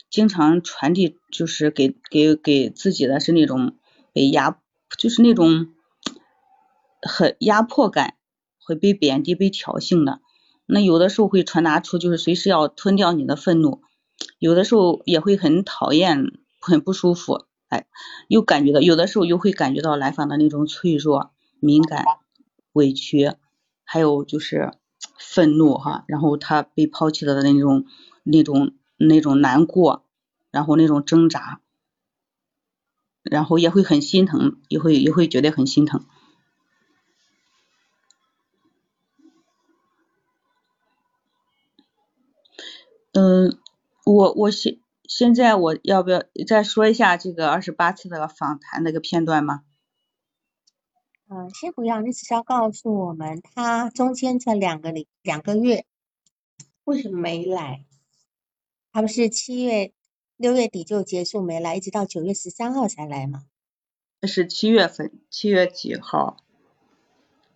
[0.10, 3.76] 经常传递，就是给给给自己的是那种
[4.12, 4.60] 被压，
[4.98, 5.68] 就是那种
[7.02, 8.16] 很压迫感，
[8.66, 10.20] 会被贬低、被挑衅的，
[10.66, 13.82] 那有的时候会传达出就是随时要吞掉你的愤怒。
[14.40, 17.88] 有的时候也会很讨厌，很不舒服，哎，
[18.28, 22.06] 又感觉到有的时候又会感觉到来访的那种脆弱、敏感、
[22.74, 23.34] 委屈，
[23.84, 24.74] 还有就是
[25.18, 27.86] 愤怒哈，然后他被抛弃了的那种、
[28.24, 30.06] 那种、那种难过，
[30.52, 31.62] 然后那种挣扎，
[33.24, 36.06] 然后也会很心疼，也会也会觉得很心疼。
[43.14, 43.58] 嗯，
[44.08, 49.64] 我我现现在我要不要再说一下这个二十八次的访谈那个片段吗？
[51.30, 55.86] 嗯，先不要，你只需要告诉我们他中间这两个礼两个月
[56.86, 57.86] 为什么没来？
[58.94, 59.92] 他不是七月
[60.38, 63.44] 六月底就结束没来，一直到九月十三号才来吗？
[64.22, 66.38] 那是七月份，七月几号？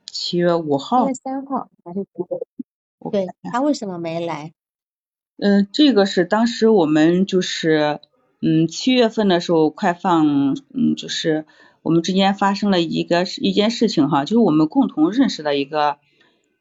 [0.06, 1.06] 七月五号？
[1.06, 3.10] 七月三号还是九月？
[3.10, 4.54] 对他为什么没来？
[5.44, 8.00] 嗯，这个是当时我们就是，
[8.44, 11.48] 嗯，七月份的时候快放，嗯，就是
[11.82, 15.98] 我们之间发生了一个一件事情哈，就是我们共同认识的一个，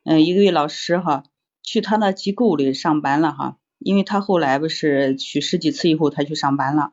[0.04, 1.24] 嗯，一位老师哈，
[1.62, 6.92] 去他那机构里上班了哈，因为他后来不是去十几次以后他去上班了，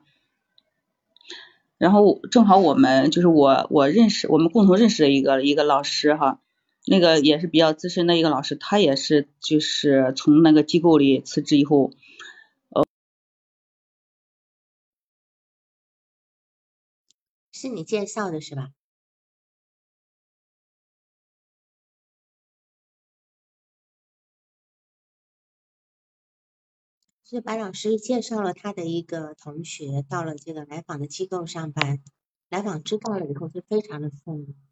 [1.78, 6.38] 然后正好我们就是我我认识我们共同认识的一个一个老师哈。
[6.90, 11.92] 那个也是比较资深的一个老师，他也是就是从那个机构里辞职以后，
[12.70, 12.84] 呃，
[17.52, 18.72] 是你介绍的是吧？
[27.24, 32.02] 是白老师介绍了他的一个同学到了这个来访的机构上班，
[32.48, 34.67] 来访知道了以后就非常的愤怒。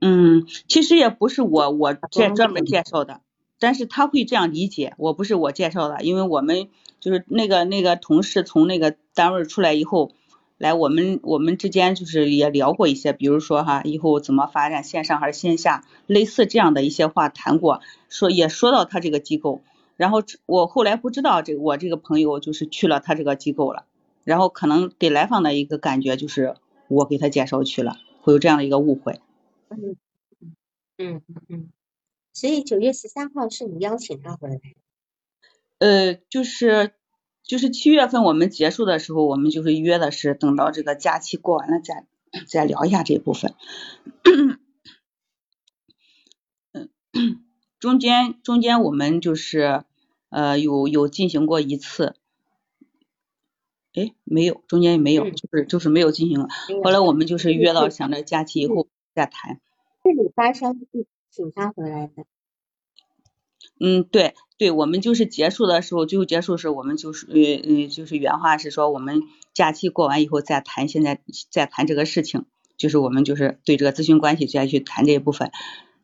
[0.00, 3.20] 嗯，其实也不是我我这专门介绍的，
[3.58, 6.68] 但是他会这样理解，我不是我介绍的，因为我们
[7.00, 10.12] 就是那个那个同事从那个单位出来以后，
[10.56, 19.62] 来我们我们之间就是也聊过一些，比如说哈，以后怎么发展线上还是线下，类似这样的一些话谈过，说也说到他这个机构，
[19.96, 23.84] 然后我后来不知道这我这个朋友就是去了他这个机构了，
[24.22, 26.54] 然后可能给来访的一个感觉就是
[26.86, 29.20] 我给他介绍去了，会有这样的一个误会。
[29.70, 29.96] 嗯
[30.96, 31.72] 嗯嗯嗯，
[32.32, 34.60] 所以九月十三号是你邀请他回来。
[35.78, 36.94] 呃，就是
[37.44, 42.06] 就是七月份我们结束的时候，我们就是约的是等到这个假期过完了再
[42.48, 43.54] 再聊一下这部分。
[46.72, 47.44] 嗯，
[47.78, 49.84] 中间中间我们就是
[50.30, 52.16] 呃有有进行过一次，
[53.94, 56.48] 哎没有，中间也没有，就是就是没有进行。
[56.82, 58.88] 后来我们就是约到想着假期以后。
[59.18, 59.60] 再谈，
[60.04, 62.24] 是你发消息请他回来的。
[63.80, 69.22] 嗯，对对，我们就是结束的时候，最后结束的时候，我们就是呃嗯，就是原话是说，我们
[69.54, 75.50] 假期过完以后再谈，现在再谈这个事情，就是我们就是对这个咨询关系再去谈这一部分。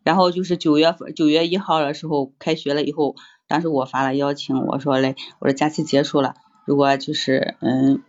[0.03, 3.15] 然后就是九月份九月一号的时候开学了以后，
[3.47, 6.35] 当时我发了邀请，我说嘞，我说假期结束了，
[6.67, 8.03] 如果就是嗯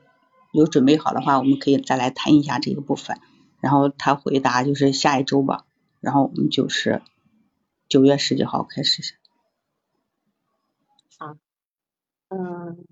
[0.51, 3.17] 有准备好的话，我们可以再来谈一下这个部分。
[3.65, 5.65] 然后他回答就是下一周吧，
[5.99, 7.01] 然后我们就是
[7.89, 9.01] 九月十几号开始。
[11.17, 11.35] 好，
[12.27, 12.85] 嗯，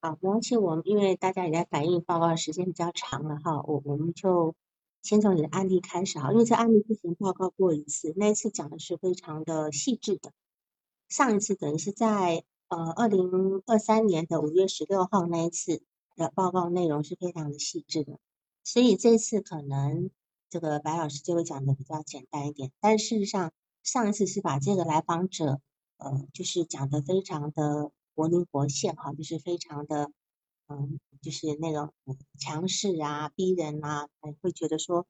[0.00, 4.54] 好，没关系，我们因为大家也在反映报告时间比较长了哈，我我们就
[5.02, 10.32] 先从你的案例开始哈，因为这案例之前报告过一次，那一次讲的是非常的细致的，
[11.10, 15.82] 上一次等于是在呃二零二三年的五月十六号那一次
[16.16, 18.18] 的报告内容是非常的细致的。
[18.70, 20.10] 所以这次可能
[20.50, 23.50] 这个白老师就会讲的比较简单一点，但事实上
[23.82, 25.62] 上一次是把这个来访者，
[25.96, 30.10] 呃，就是讲的非常的活灵活现哈，就是非常的，
[30.66, 31.94] 嗯，就是那种
[32.38, 34.06] 强势啊、逼人啊，
[34.42, 35.06] 会觉得说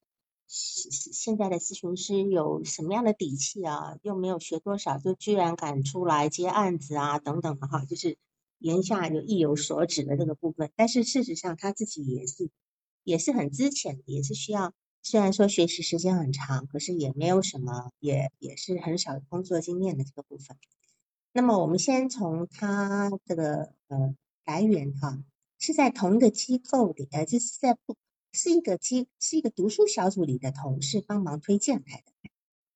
[0.47, 8.19] 现现在的咨询师有什么样的底气啊，又没有学多少，就居然敢出来接案子啊等等的哈，就是
[8.59, 12.51] 言下有意有所指的这个部分，但是事实上他自己也是。
[13.05, 20.57] 也是很资浅，也是需要，虽然说学习时间很长，可是也没有什么，也也是很少工作经验的这个部分。
[21.33, 25.23] 那么我们先从他这个呃来源哈，
[25.59, 27.97] 是在同一个机构里，呃，就是在不
[28.33, 32.13] 是一个机是一个读书小组里的同事帮忙推荐来的。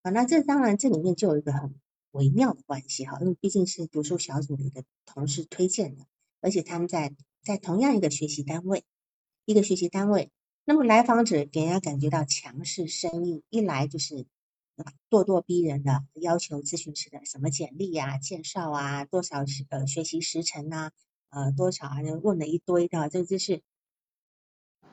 [0.03, 1.75] 啊，那这当然这里面就有一个很
[2.13, 6.07] 微妙的关系哈，因为毕竟是读书小组里的同事推荐的，
[6.41, 8.85] 而且他们在在同样一个学习单位。
[9.45, 10.31] 一个学习单位，
[10.65, 14.27] 那么来访者给人家感觉到强势生硬，一来就是
[15.11, 20.93] 咄咄逼人的要求咨询师的什么简历呀、介绍啊、多少呃学习时辰呐、
[21.31, 23.63] 呃多少啊，就问了一堆的，这就是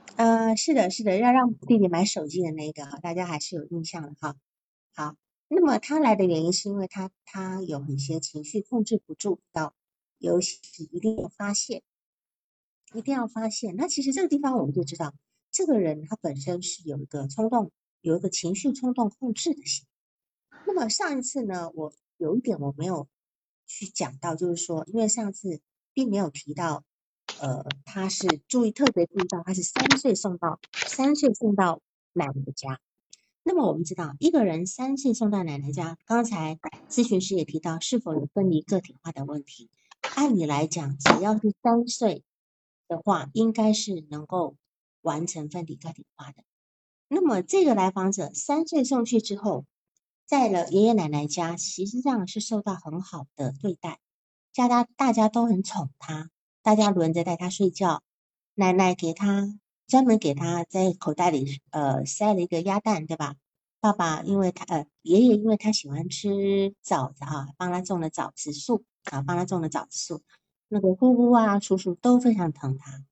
[0.17, 4.35] 呃是的是的，要让弟弟买手机的那个，大家还是有印象的哈。
[4.95, 5.15] 好，
[5.47, 9.75] 那么他来的原因是因为他他有一些情绪控制不住，到
[10.17, 10.39] 有
[10.91, 11.83] 一定要发泄。
[12.93, 13.75] 一定要发现。
[13.75, 15.13] 那其实这个地方我们就知道，
[15.51, 17.71] 这个人他本身是有一个冲动，
[18.01, 19.85] 有一个情绪冲动控制的心。
[20.65, 23.07] 那么上一次呢，我有一点我没有
[23.65, 25.61] 去讲到，就是说，因为上次
[25.93, 26.83] 并没有提到，
[27.39, 31.81] 呃，他是注意特别注意到他是三岁送到三岁送到
[32.13, 32.79] 奶奶家。
[33.41, 39.69] 那么我们知道，一个人三岁送到奶奶家，刚才咨询师也提到是否有分离个体化的问题。
[40.15, 42.23] 按理来讲，只要是三岁
[42.89, 44.57] 的话，应该是能够
[44.99, 46.43] 完成分离个体化的。
[47.07, 49.63] 那么这个来访者三岁送去之后，
[50.25, 53.99] 在了爷爷奶奶家，实际上是受到很好的对待，
[54.51, 56.29] 家家大家都很宠他，
[56.61, 58.03] 大家轮着带他睡觉，
[58.55, 59.57] 奶奶给他。
[59.87, 63.37] 专门给他在口袋里呃塞了一个鸭蛋，对吧？
[63.79, 70.21] 爸爸因为他呃爷爷因为他喜欢吃枣子哈，帮他种了枣子树啊，帮他种了枣子树。
[70.69, 73.03] 那个姑姑啊叔叔都非常疼他。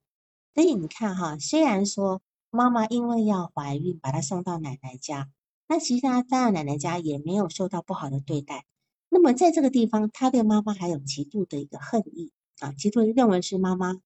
[0.55, 5.29] 所以你看哈，虽然说妈妈因为要怀孕把他送到奶奶家，
[5.67, 8.65] 那其实他在奶奶家也没有受到不好的对待。
[9.09, 13.99] 那么在这个地方，他对妈妈还有极度的一个恨意啊，极度认为是妈妈。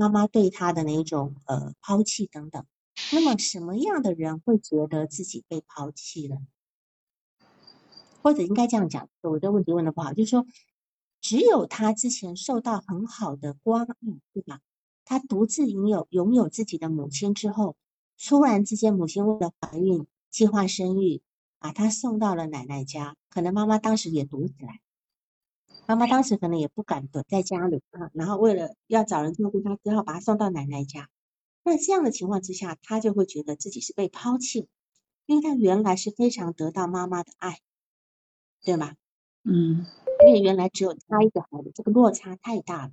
[0.00, 2.64] 妈妈对他的那种呃抛弃等等，
[3.12, 6.36] 那么什么样的人会觉得自己被抛弃了？
[8.22, 10.46] 或者应该这样讲，我的问题问的不好，就是说，
[11.20, 13.96] 只有他之前受到很好的关爱，
[14.32, 14.60] 对吧？
[15.04, 17.76] 他独自拥有拥有自己的母亲之后，
[18.18, 21.22] 突然之间母亲为了怀孕计划生育，
[21.58, 24.80] 把他送到了奶奶家，可能妈妈当时也躲起来。
[25.86, 31.08] 妈妈当时可能也不敢躲在家里啊，然后为了要找人照顾他，只好把他送到奶奶家。
[31.64, 34.68] 那这样的情况之下，他就会觉得自己是被抛弃，
[35.26, 37.60] 因为他原来是非常得到妈妈的爱，
[38.62, 38.94] 对吗？
[39.44, 39.86] 嗯。
[40.28, 42.92] 因为原来只有他一个孩子，这个落差太大了，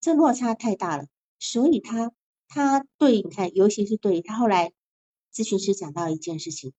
[0.00, 1.06] 这落差太大了，
[1.38, 2.12] 所以他
[2.48, 4.72] 他对你看，尤其是对他后来
[5.32, 6.72] 咨询师讲到一件事情，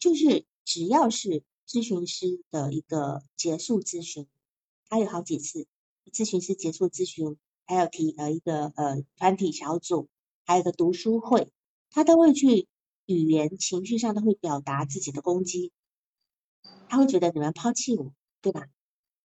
[0.00, 4.26] 就是只要是咨询师的一个结束咨询。
[4.88, 5.68] 他有好几次
[6.12, 10.08] 咨询师结束咨询，还有提呃一个呃团体小组，
[10.44, 11.52] 还有个读书会，
[11.90, 12.66] 他都会去
[13.04, 15.70] 语言情绪上都会表达自己的攻击，
[16.88, 18.66] 他会觉得你们抛弃我，对吧？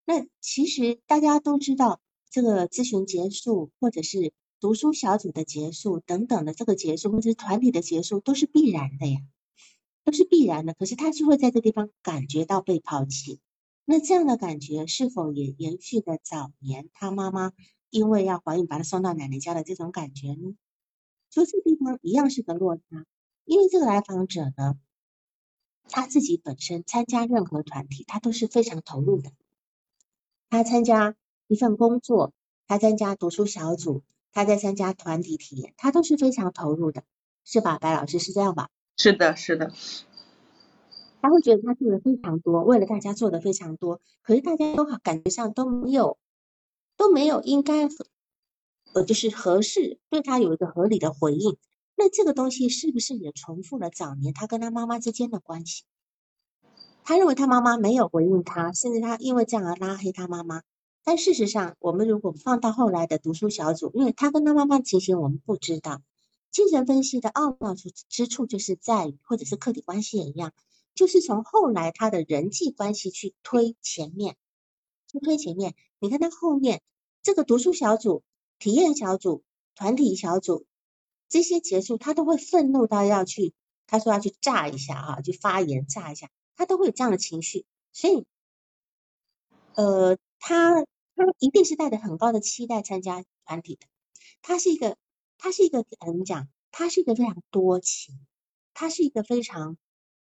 [0.10, 9.20] 那其实大家都知道，这个咨询结束，或者是读书小组的结束等等的这个结束，或者是团体的结束，都是必然的呀，
[10.04, 10.74] 都是必然的。
[10.74, 13.40] 可是他就会在这地方感觉到被抛弃。
[13.86, 17.52] 那这样的感觉是否也延续的早年他妈妈
[17.92, 20.56] 因为要怀孕把他送到奶奶家的这种感觉呢？
[21.30, 23.06] 就这地方一样是个落差，
[23.46, 24.80] 因为这个来访者呢，
[25.84, 29.32] 他自己本身参加任何团体，他都是非常投入的。
[30.50, 31.16] 他参加
[31.48, 32.34] 一份工作，
[32.68, 37.04] 他参加读书小组，他在参加团体体验，他都是非常投入的，
[37.46, 37.78] 是吧？
[37.78, 38.70] 白老师是这样吧？
[38.98, 39.72] 是的，是的。
[41.22, 46.18] 他会觉得他做的非常多，为了大家做的非常多，可是大家都感觉上都没有
[46.96, 47.90] 都没有应该
[48.94, 51.58] 呃就是合适对他有一个合理的回应。
[51.96, 55.84] 那这个东西是不是也重复了早年他跟他妈妈之间的关系？
[57.10, 60.62] 他认为他妈妈没有回应他，甚至他因为这样而拉黑他妈妈。
[61.04, 66.04] 但事实上，我们如果放到后来的读书小组，因为他跟他妈妈情形我们不知道，
[66.52, 70.54] 精神分析的奥妙处之处就是在于，或者是客体关系也一样。
[70.94, 74.36] 就是从后来他的人际关系去推前面，
[75.12, 75.74] 去推前面。
[75.98, 76.80] 你看他后面
[77.24, 78.22] 这个读书小组、
[78.60, 79.42] 体验小组、
[79.74, 80.68] 团体小组
[81.28, 83.56] 这些结束，他都会愤怒到要去，
[83.88, 87.66] 他说要去炸一下啊，去发言炸一下，他都会有这样的情绪。
[87.94, 88.26] 所以，
[89.76, 93.88] 呃，他他一定是带着很高的期待参加团体的。
[94.42, 94.98] 他是一个，
[95.38, 96.50] 他是一个怎么讲？
[96.72, 98.20] 他是一个非常多情，
[98.74, 99.78] 他是一个非常。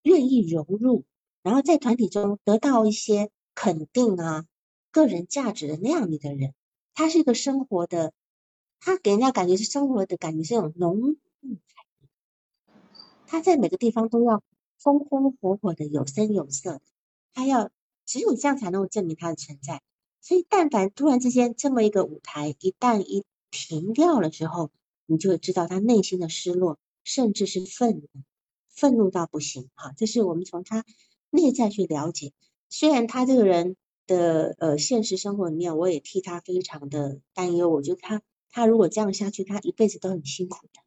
[0.03, 1.03] 愿意融入，
[1.41, 4.45] 然后在团体中得到一些肯定啊，
[4.89, 6.53] 个人价值的那样的一个人，
[6.93, 8.13] 他是一个生活的，
[8.79, 11.57] 他给人家感觉是生活的感觉是那种浓郁
[13.25, 14.41] 他在每个地方都要
[14.79, 16.81] 风风火火的，有声有色的，
[17.33, 17.69] 他要
[18.05, 19.81] 只有这样才能够证明他的存在。
[20.21, 24.71] 所以，但凡突然之间这么一个舞台一旦一停掉了之后，
[25.05, 28.07] 你就会知道他内心的失落，甚至是愤怒。
[28.69, 30.85] 愤怒到不行，哈，这是我们从他
[31.31, 32.31] 内在去了解。
[32.69, 33.75] 虽然他这个人
[34.05, 37.69] 的呃现实生活里面，我也替他非常的担忧。
[37.69, 38.21] 我觉得他
[38.51, 40.81] 他如果这样下去，他一辈子都很辛苦的。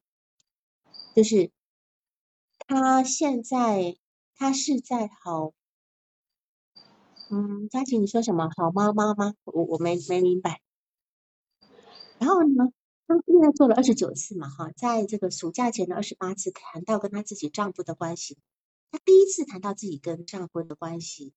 [1.17, 1.51] 就是
[2.71, 3.97] 他现在
[4.37, 5.53] 他是在好，
[7.29, 9.35] 嗯，佳琪你说什么好妈妈吗？
[9.43, 10.61] 我我没没明白。
[12.21, 12.73] 然后呢，
[13.09, 18.39] 他现在做了二十九次嘛，哈，在这个暑假前的二十八次谈到跟她自己丈夫的关系，
[18.93, 21.33] 她第一次谈到自己跟丈夫的关系，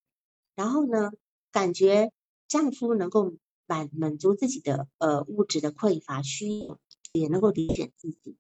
[0.54, 1.10] 然后呢，
[1.52, 2.12] 感觉
[2.48, 3.34] 丈夫能够
[3.66, 6.78] 满满足自己的呃物质的匮乏需要，
[7.12, 8.38] 也能够理解自己。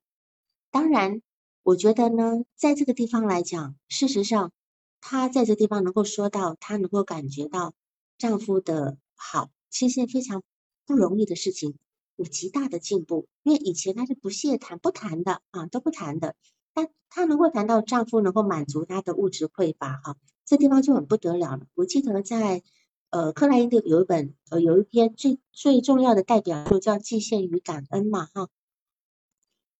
[0.69, 1.23] 当然，
[1.63, 4.51] 我觉得呢，在这个地方来讲，事实上，
[4.99, 7.73] 她在这地方能够说到，她能够感觉到
[8.17, 10.43] 丈夫的好，其实非常
[10.85, 11.75] 不容易的事情。
[12.17, 16.35] 有极大的进步，因为以前她是不屑谈、不谈的啊，都不谈的。
[16.73, 21.65] 但她能够谈到丈夫能够满足她的物质匮乏，哈，这地方就很不得了了。
[21.75, 22.61] 我记得在
[23.09, 28.49] 呃克莱因的有一本呃有一篇最最重要的代表作叫《寄献与感恩》嘛，哈。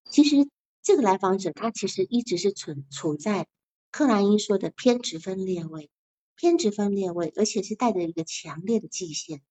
[0.10, 0.50] 其实
[0.84, 3.48] 这个来访者他其实一直是处处在
[3.90, 5.90] 克莱因说的偏执分裂位，
[6.36, 9.42] 偏执分裂位，而且是带着一个强烈的祭献。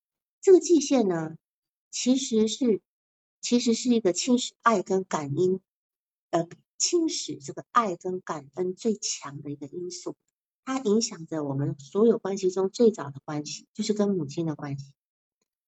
[0.40, 1.36] 这个祭献呢？
[1.90, 2.80] 其实是，
[3.40, 5.60] 其实是一个侵蚀爱跟感恩，
[6.30, 10.16] 呃，侵蚀这个爱跟感恩最强的一个因素，
[10.64, 14.92] 它影响着我们所有关系中最早的关系，就是跟母亲的关系，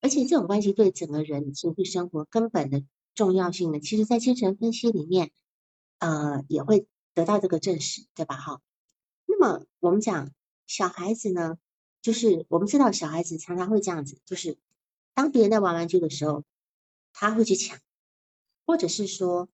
[0.01, 2.83] 而且这种关系对整个人情绪生活根本的
[3.15, 5.31] 重要性呢，其实在精神分析里面，
[5.99, 8.37] 呃，也会得到这个证实，对吧？
[8.37, 8.61] 哈，
[9.27, 10.31] 那么我们讲
[10.67, 11.59] 小孩子呢，
[12.03, 14.59] 就是我们知道小孩子常常会这样子，就是。
[15.17, 16.43] 当别人在玩玩具的时候，
[17.13, 17.79] 他会去抢，
[18.67, 19.49] 或者是说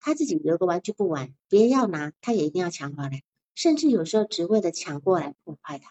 [0.00, 3.22] 他自己有个玩具不玩，别人要拿，他也一定要抢回来，
[3.54, 5.88] 甚至有时候只为了抢过来破坏它。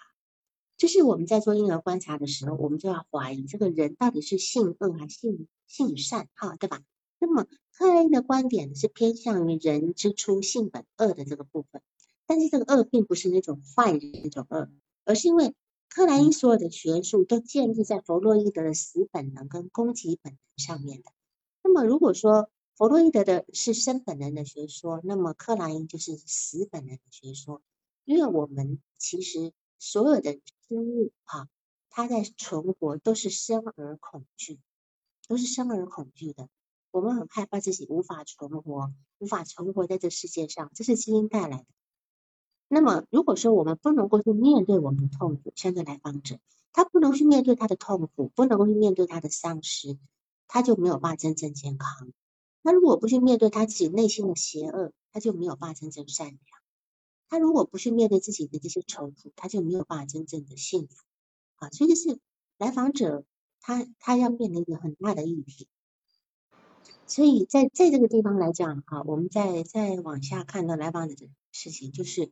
[0.75, 6.81] 就是我们在做婴儿观察的时候，我们就要怀疑这个人到底是性恶还是性性善，哈，对吧？
[7.17, 7.47] 那么
[7.77, 11.81] 克莱因的观点是偏向于人之初性本恶的这个部分，
[12.25, 14.69] 但是这个恶并不是那种坏人那种恶，
[15.05, 15.53] 而是因为。
[15.95, 21.11] 克莱因所有的学术都建立在弗洛伊德的死本能跟攻击本能上面的。
[21.61, 27.61] 那么，如果说弗洛伊德的是生本能的学说，那么克莱因就是死本能的学说。
[28.05, 31.47] 因为我们其实所有的生物啊，
[31.91, 34.59] 它在存活都是生而恐惧，
[35.27, 36.49] 都是生而恐惧的。
[36.93, 41.65] 我们很害怕自己无法存活，无法存活在这世界上，这是基因带来的。
[42.67, 46.37] 那么，如果说我们不能够去面对我们的痛苦，相对来访者，
[46.71, 49.97] 他不能去面对他的痛苦，不能够去面对他的丧失，
[50.47, 52.13] 他就没有办法真正健康。
[52.61, 56.39] 那如果不去面对他自己内心的邪恶，他就没有办法真正善良。
[57.27, 61.03] 他如果不去面对自己的这些仇苦，他就没有办法真正的幸福。
[61.55, 62.19] 啊，所以这是
[62.59, 63.25] 来访者
[63.61, 65.67] 他他要面临一个很大的议题。
[67.13, 72.31] 所以在在这个地方来讲，哈，我们再再往下看到来访者的事情，就是。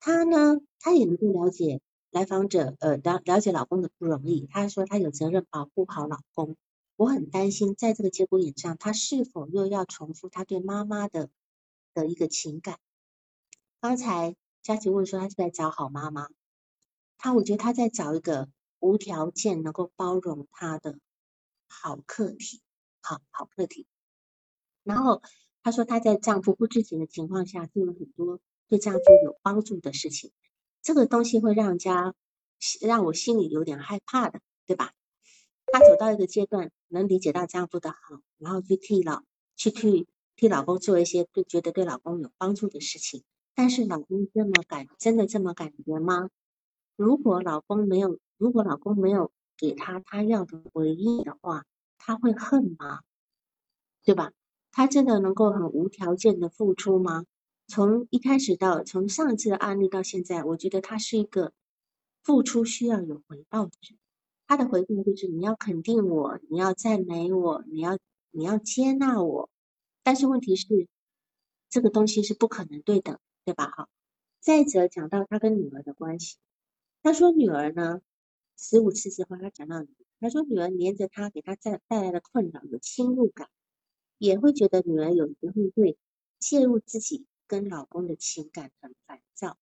[0.00, 4.46] 她呢，她也能够了解来访者，呃，了了解老公的不容易。
[4.50, 6.56] 她说她有责任保护好老公。
[6.96, 11.30] 我很担心，在这个节骨眼上，她是否又要重复她对妈妈的
[11.94, 12.78] 的一个情感？
[13.80, 16.28] 刚才佳琪问说，她是在找好妈妈。
[17.16, 20.98] 她，我觉得她在找一个无条件能够包容她的
[21.66, 22.60] 好客体，
[23.00, 23.86] 好好客体。
[24.84, 25.22] 然后
[25.62, 28.40] 她说，她在丈夫不知情的情况下做了很多。
[28.68, 30.32] 对丈夫有帮助的事情，
[30.80, 32.14] 这个东西会让家
[32.80, 34.92] 让我心里有点害怕的，对吧？
[35.66, 39.24] 她走到一个阶段，能理解到丈夫的好，然后去替老
[39.56, 40.06] 去替
[40.36, 43.24] 替老公做一些对觉得对老公有帮助的事情。
[43.54, 46.30] 但是老公这么感真的这么感觉吗？
[46.96, 51.66] 如果老公没有如果老公没有给他他要的回应的话，
[51.98, 53.00] 他会恨吗？
[54.02, 54.32] 对吧？
[54.72, 57.26] 他真的能够很无条件的付出吗？
[57.68, 61.52] 从一开始到从上次的案例到现在，我觉得他是一个
[62.24, 63.98] 付出需要有回报的人。
[64.46, 67.98] 他的回报就是你要肯定我，你要赞美我，你要
[68.30, 69.48] 你要接纳我。
[70.02, 70.88] 但是问题是，
[71.70, 73.70] 这个东西是不可能对等，对吧？
[73.70, 73.88] 哈。
[74.40, 76.36] 再者讲到他跟女儿的关系，
[77.02, 78.00] 他说女儿呢，
[78.58, 79.86] 十五次之后他讲到，
[80.20, 83.48] 他说女儿黏着他，给他带带来的困扰有侵入感，
[84.22, 85.98] 也会觉得女儿有时候会
[86.38, 87.26] 介入自己。
[87.48, 89.58] 跟老公的情感很烦躁，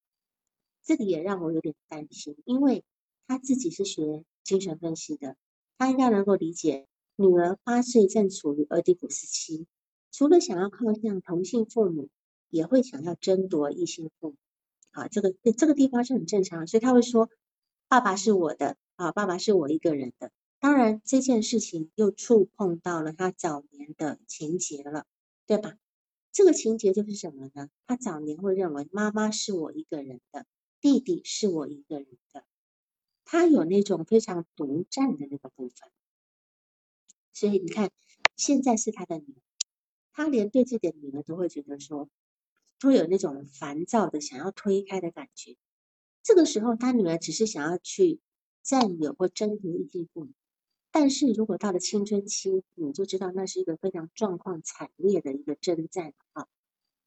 [0.85, 2.85] 这个也让我有点担心，因为
[3.27, 5.35] 他自己是学精神分析的，
[5.77, 6.87] 他应该能够理解
[7.17, 9.67] 女儿八岁正处于俄狄浦斯期，
[10.13, 12.11] 除了想要靠向同性父母，
[12.49, 14.37] 也会想要争夺异性父母。
[14.93, 17.29] 啊，这个这个地方是很正常，所以他会说
[17.89, 20.31] 爸爸是我的啊，爸爸是我一个人的。
[20.61, 25.07] 当然这件事情又触碰到了他早年的情节了，
[25.47, 25.77] 对吧？
[26.33, 27.71] 这个情节就是什么呢？
[27.87, 30.47] 他早年会认为妈妈是我一个人的，
[30.81, 32.45] 弟弟是我一个人的，
[33.25, 35.91] 他有那种非常独占的那个部分。
[37.33, 37.91] 所以你看，
[38.37, 39.43] 现在是他的女儿，
[40.13, 42.11] 他连对自己的女儿都会觉得说，
[42.81, 45.57] 会有那种烦躁的想要推开的感觉。
[46.23, 48.21] 这个时候，他女儿只是想要去
[48.63, 50.33] 占有或争夺异性父母，
[50.93, 56.47] 但是如果到了青春期，你就知道那是一个非常状况惨烈的一个征战啊。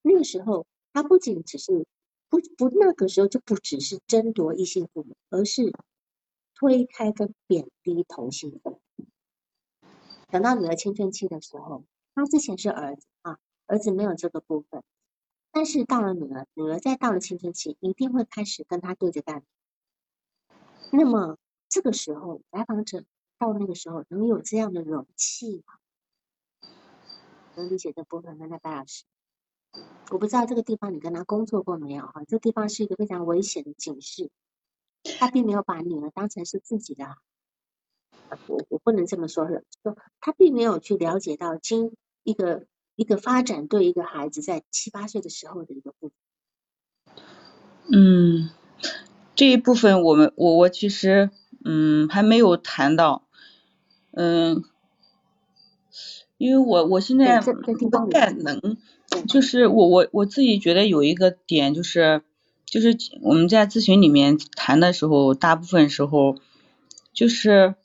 [0.02, 1.86] 那个时候，他不仅只是
[2.30, 5.74] 不不，那个时候就不只是争夺异性父母，而是
[6.56, 9.06] 推开跟贬低同性父母。
[10.30, 11.84] 等到女儿青春期的时候，
[12.16, 14.82] 他之前是儿子啊，儿子没有这个部分，
[15.52, 19.44] 但是到了女儿，女儿再到了青春期，一定会开始跟他对着干。
[20.92, 21.38] 那么
[21.70, 23.04] 这个时候，来访者
[23.44, 25.74] 到那个时候能有这样的容器吗？
[27.56, 28.48] 能理解这部分吗？
[28.50, 29.04] 那白老师，
[30.12, 32.24] 我不知道这个地方你跟他工作过没有哈？
[32.26, 34.30] 这地方是一个非常危险的警示，
[35.20, 37.18] 他并没有把女儿当成是自己的。
[38.48, 42.66] 我我不能这么说，说他并没有去了解到经一个
[42.96, 46.18] 一个发展对一个孩子在七八岁的时候的一个部分。
[47.92, 48.50] 嗯，
[49.36, 51.30] 这一部分我们我我其实
[51.64, 53.23] 嗯还没有谈到，
[54.14, 54.64] 嗯，
[56.38, 58.78] 因为我我现在不太能，
[59.28, 62.24] 就是我我我自己觉得有一个点就是
[62.66, 66.38] 就是我们在咨询里面谈的时候，大部分时候
[67.14, 67.76] 就是。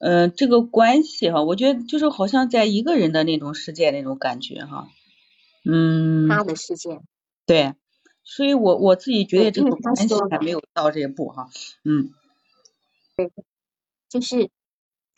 [0.00, 4.86] 嗯，这个关系哈，我觉得就是好像在一个人的那种世界那种感觉哈，
[5.64, 6.44] 嗯，他。
[6.44, 7.00] 的世界，
[7.46, 7.74] 对，
[8.22, 11.50] 所以我我自己觉得这个关系还没有到这一步哈，
[11.82, 12.10] 嗯，
[13.16, 13.32] 对，
[14.08, 14.50] 就是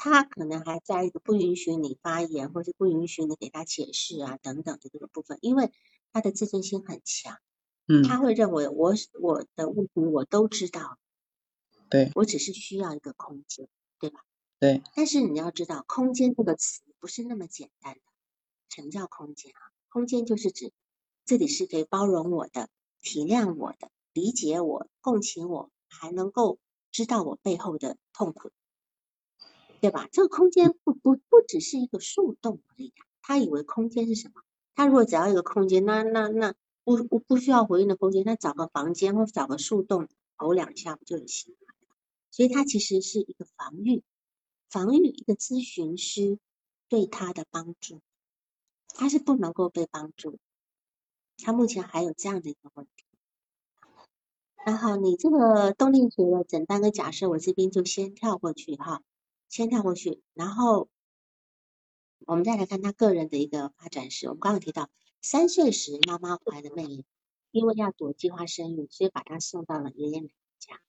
[0.02, 5.70] 他可能还在一个不允许你发言，或者不允许你给他解释啊等等的这个部分，因为
[6.10, 7.36] 他的自尊心很强，
[7.86, 10.96] 嗯，他会认为我我的问题我都知道，
[11.90, 14.24] 对我只是需要一个空间，对吧？
[14.58, 18.00] 对，但是你要知道，空间这个词不是那么简单的。
[18.70, 19.60] 什么叫空间啊？
[19.90, 20.72] 空间就是指
[21.26, 22.70] 这里是可以包容我的、
[23.02, 26.58] 体谅我的、理解我、共情我，还能够
[26.90, 28.50] 知道我背后的痛苦，
[29.80, 30.08] 对吧？
[30.12, 32.92] 这个空间不不不只是一个树洞而已。
[33.22, 34.42] 他以为空间是什么？
[34.74, 36.54] 他如果只要一个空间，那那那
[36.84, 41.74] 不不不需要回应的空间，他找个房间或找个树洞吼两下不就行了？
[42.30, 44.02] 所以他其实是一个防御。
[44.68, 46.38] 防御一个咨询师
[46.88, 48.00] 对他的帮助，
[48.94, 50.38] 他是不能够被帮助。
[51.42, 53.04] 他目前还有这样的一个问题。
[54.64, 59.02] 那好，你这个动力学的诊断跟假设，我这边就先跳过去哈，
[59.50, 60.22] 先跳过去。
[60.32, 60.88] 然后
[62.20, 64.26] 我们再来看他个人的一个发展史。
[64.28, 64.88] 我们刚刚提到，
[65.20, 67.04] 三岁时妈妈怀的妹妹，
[67.50, 70.80] 因为要躲计划生育，所以把他送到了爷爷奶奶家。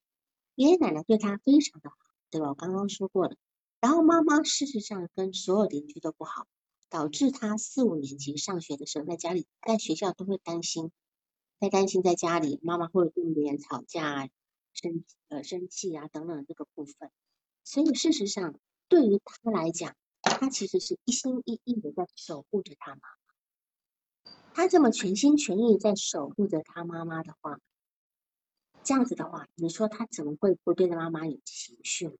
[0.54, 1.96] 爷爷奶奶对他非常的好，
[2.30, 2.48] 对吧？
[2.48, 3.36] 我刚刚说过了。
[3.80, 6.46] 然后妈妈事实上跟所有邻居都不好，
[6.88, 10.92] 导致他四五年级上学的时候，在家里在学校都会担心，
[11.58, 14.30] 在担心在家里妈妈会跟别人吵架、
[14.72, 17.10] 生呃生气啊等等这个部分。
[17.64, 18.54] 所以事实上
[18.88, 24.32] 对于他来讲，他其实是一心一意的在守护着他妈妈。
[24.54, 27.58] 他这么全心全意在守护着他妈妈的话，
[28.82, 32.18] 这样子的话，你说他怎么会不对妈妈有情绪？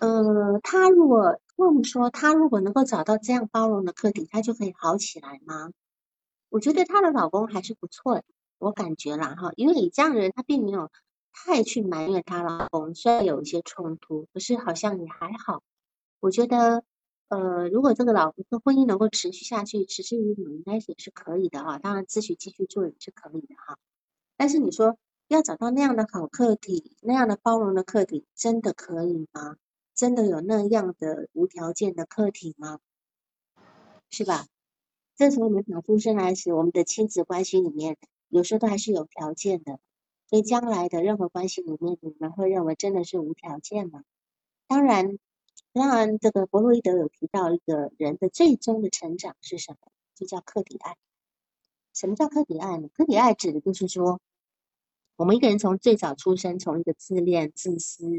[0.00, 5.70] 呃，他如果我说他如果能够找到这样包容的客体，他就可以好起来吗？
[6.50, 8.24] 我觉得她的老公还是不错的，
[8.58, 10.90] 我感觉啦哈，因为你这样的人，他并没有
[11.34, 15.62] 太去埋怨她老公，虽然有一些冲突，可是好像也还好。
[16.20, 16.84] 我觉得，
[17.28, 21.78] 呃，如果这个老公的婚姻能够持续下去，持续于应该也是可以的哈。
[21.78, 23.76] 当然，继续继续做也是可以的哈。
[24.36, 24.96] 但是你说
[25.28, 29.56] 要找到那样的好客体，那样的包容的客体，真的可以吗？
[29.94, 32.78] 真的有那样的无条件的客体吗？
[34.08, 34.46] 是吧？
[35.16, 37.96] 这从我们打出生来时，我们的亲子关系里面，
[38.28, 39.78] 有时候都还是有条件的。
[40.34, 44.02] 所以将来的任何关系里面，你们会认为真的是无条件吗？
[44.66, 45.16] 当然，
[45.72, 49.92] 当然，这个弗洛伊德有提到一个人的最终的成长是什么？
[50.16, 50.96] 就叫客体爱。
[51.94, 52.88] 什么叫客体爱呢？
[52.88, 54.18] 客体爱指的就是说，
[55.14, 58.10] 我们一个人从最早出生，从一个自恋、自私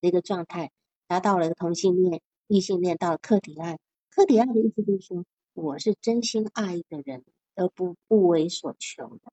[0.00, 0.70] 的一个状态。
[1.08, 3.80] 达到了一个同性恋、异性恋，到了客体爱。
[4.10, 7.24] 客体爱的意思就是说，我是真心爱一个人，
[7.56, 9.32] 而不不为所求的。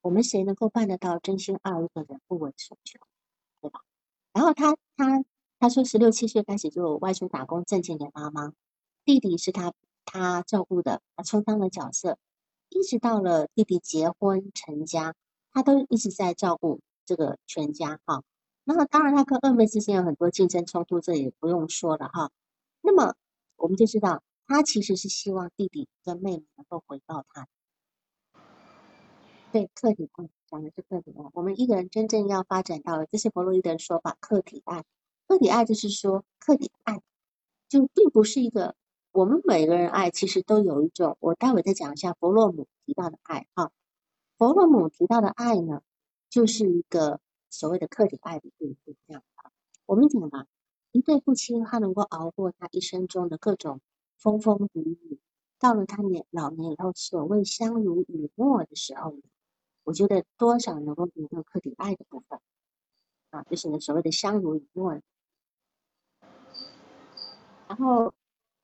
[0.00, 2.98] 我们谁能够办得到真心爱一个人，不为所求，
[3.60, 3.80] 对吧？
[4.32, 5.24] 然后他他
[5.58, 8.52] 他说，十六七岁开始就外出打工挣钱给妈妈，
[9.04, 9.72] 弟弟是他
[10.04, 12.16] 他照顾的，他充当了角色，
[12.68, 15.14] 一直到了弟弟结婚成家，
[15.52, 18.22] 他都一直在照顾这个全家哈。
[18.64, 22.30] 那么当然，他跟二妹之间有很多竞争冲突，这也不用说了哈。
[22.80, 23.14] 那么
[23.56, 27.48] 我们就知道，他其实是希望弟弟跟妹妹能够回报他。
[29.50, 31.24] 对，客体爱讲的是客体爱。
[31.32, 34.84] 我们一个人真正要发展到，这是弗洛伊德说法，客体爱。
[35.26, 37.00] 客体爱就是说，客体爱
[37.66, 38.76] 就并不是一个，
[39.10, 41.16] 我们每个人爱其实都有一种。
[41.20, 43.72] 我待会再讲一下弗洛姆提到的爱哈。
[44.36, 45.80] 弗洛姆提到的爱呢，
[46.28, 47.18] 就是一个
[47.48, 48.94] 所谓的客体爱的对象。
[49.06, 49.50] 这样哈，
[49.86, 50.46] 我们讲嘛，
[50.92, 53.80] 一对夫妻他能够熬过他一生中的各种
[54.18, 55.18] 风风雨雨，
[55.58, 59.16] 到了他年老年以后，所谓相濡以沫的时候，
[59.88, 62.38] 我觉得多少能够有个客体爱的部分
[63.30, 65.00] 啊，就是所谓的相濡以沫。
[67.66, 68.12] 然后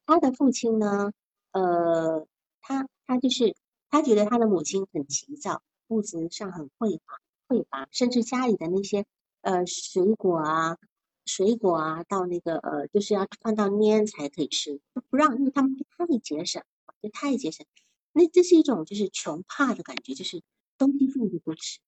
[0.04, 1.12] 他的父亲呢，
[1.52, 2.26] 呃，
[2.60, 3.56] 他他就是
[3.88, 7.18] 他觉得他的母亲很急躁，物质上很匮乏，
[7.48, 9.06] 匮乏，甚至家里的那些
[9.40, 10.76] 呃水果啊，
[11.24, 16.62] 水果啊，到那个呃就是要放到蔫才可以吃，不让，因为他们太节省，
[17.00, 17.64] 就太节省。
[18.12, 20.42] 那这是一种就是穷怕的感觉，就是
[20.86, 21.78] 东西放着不吃，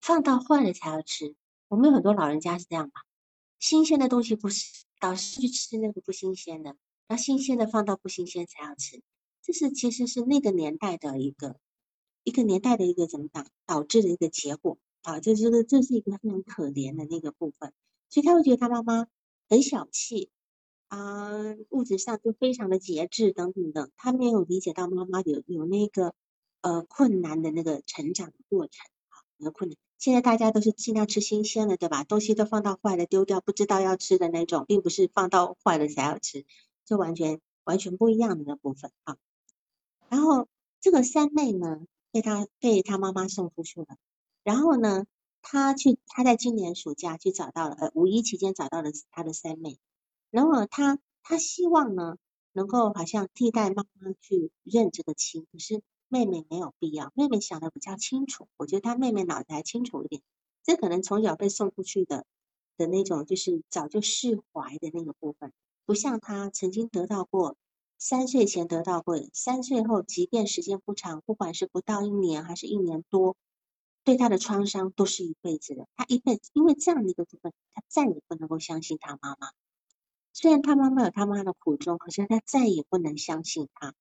[0.00, 1.34] 放到坏了才要吃。
[1.68, 3.02] 我们有很多老人家是这样吧，
[3.58, 4.84] 新鲜的东西不吃。
[4.98, 6.76] 导师去吃那个不新鲜的，
[7.08, 9.00] 那新鲜的放到不新鲜才要吃，
[9.42, 11.56] 这是其实是那个年代的一个
[12.22, 17.72] 一个年代的一个怎么导导致的一个结果啊，这这个这是一个非常可怜的那个部分，
[18.10, 19.06] 所以他会觉得他妈妈
[19.48, 20.28] 很小气
[20.88, 21.30] 啊，
[21.70, 26.14] 物质上就非常的节制等等等，他没有理解到妈妈有有那个
[26.60, 29.76] 呃困难的那个成长过程啊，那困难。
[29.98, 32.04] 现在大家都是尽量吃新鲜的，对吧？
[32.04, 36.46] 东西都放到坏了丢掉，不知道要吃的那种，并不是放到坏了才要吃，
[36.86, 39.18] 就完全完全不一样的那部分啊。
[40.08, 40.48] 然后
[40.80, 41.82] 这个三妹呢，
[42.12, 43.86] 被他被他妈妈送出去了。
[44.42, 45.04] 然后呢，
[45.42, 49.78] 他去他在今年暑假去找到了，呃，五一期间找到了他的三妹。
[50.30, 52.16] 然后他他希望呢，
[52.52, 55.82] 能够好像替代妈妈去认这个亲，可是。
[56.10, 60.20] 妹妹没有必要，妹妹想的比较清楚，我觉得她妹妹脑子还清楚一点。
[60.64, 62.26] 这可能从小被送出去的
[62.76, 65.52] 的那种，就是早就释怀的那个部分，
[65.86, 67.56] 不像她曾经得到过，
[67.96, 73.36] 三岁前得到过，三岁后即便时间不长，不管是不到一年还是一年多，
[74.02, 75.86] 对她的创伤都是一辈子的。
[75.94, 79.52] 她一辈子因为这样的一个部分，她再也不能够相信她妈妈。
[80.32, 83.94] 虽然她妈妈有她妈的苦衷，可是她再也不能相信她。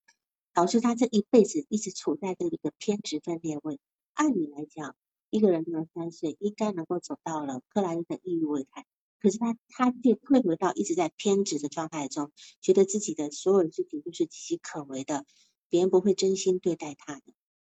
[0.59, 3.79] 导致他这一辈子一直处在这一个偏执分裂位。
[4.13, 4.93] 按理来讲，
[5.29, 8.85] 一个人到三岁应该能够走到了克莱因的抑郁位态，
[9.21, 15.25] 可是他他却退回到一直在偏执的状态中，觉得自己的所有事情都是岌岌可危的，
[15.69, 17.21] 别人不会真心对待他的。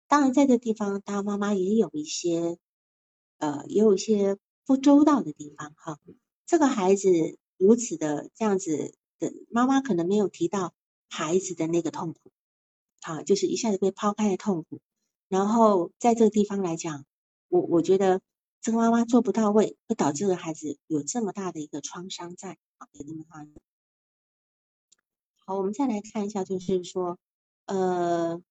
[0.07, 2.59] 当然，在这地方，他妈妈也有一些
[3.39, 5.99] 呃，也有一些不周到的地方哈。
[6.45, 7.09] 这个孩子
[7.57, 10.75] 如此的这样子的，妈妈可能没有提到
[11.09, 12.31] 孩子的那个痛苦。
[13.05, 14.81] 啊，就是一下子被抛开的痛苦，
[15.29, 17.05] 然后在这个地方来讲，
[17.49, 18.23] 我我觉得
[18.63, 23.47] 这个妈妈做不到位，会导致这个孩子有这么大的一个创伤在啊，有这么大。
[25.45, 27.19] 好，我们再来看一下，就是说，
[27.67, 28.43] 呃，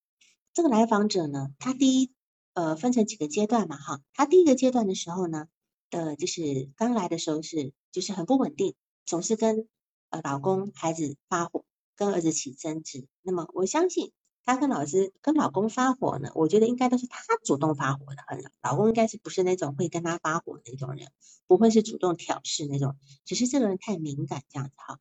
[0.54, 2.12] 这个来访者呢，他第一
[2.54, 5.48] 呃分成几个阶段嘛，哈，他第一个阶段的时候呢，
[5.90, 9.68] 呃，就是刚来的时候是就是很不稳定，总是跟
[10.10, 14.14] 呃老公孩子发火，跟儿子起争执，那么我相信。
[14.46, 21.08] 她跟老师跟老公发火呢，我觉得应该都是她主动发火的，老公应该是不是那种会跟她发火的那种人，
[21.48, 25.00] 不会是主动挑事那种，只是这个人太敏感这样子哈。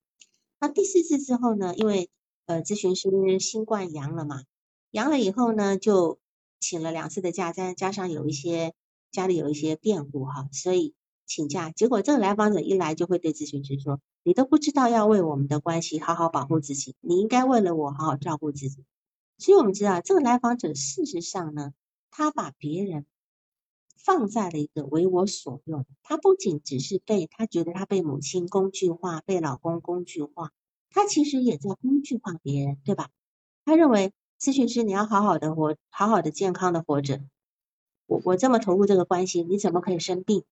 [0.60, 2.08] 那第四次之后呢，因为
[2.46, 4.42] 呃咨询师新冠阳了嘛，
[4.90, 6.20] 阳了以后呢，就
[6.60, 8.74] 请了两次的假，再加上有一些
[9.10, 10.94] 家里有一些变故哈，所以
[11.26, 11.72] 请假。
[11.72, 18.84] 结果这个来访者一来就会对咨询师说：“你都不知道要为我们的关系好好保护自己，你应该为了我好好照顾自己。”
[19.42, 21.74] 所以我们知道，这个来访者事实上呢，
[22.12, 23.06] 他把别人
[23.96, 25.84] 放在了一个为我所用。
[26.04, 30.52] 他不仅只是被他觉得他被母亲工具化，被老公工具化，
[30.90, 33.08] 他其实也在工具化别人，对吧？
[33.64, 37.20] 他认为咨询师你要好好的活，好好的健康的活着。
[38.06, 40.44] 我我这么投入这个关系，你怎么可以生病，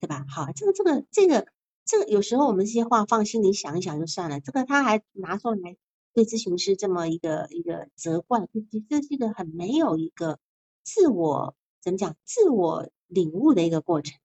[0.00, 0.26] 对吧？
[0.28, 1.46] 好，这个这个这个
[1.86, 5.78] 这个有时候我们这些话放心里想一想就算了，这个他还拿出来。
[6.14, 10.38] 对咨询师这么一个一个责怪，其实这是一个很没有一个
[10.84, 14.16] 自我怎么讲自我领悟的一个过程，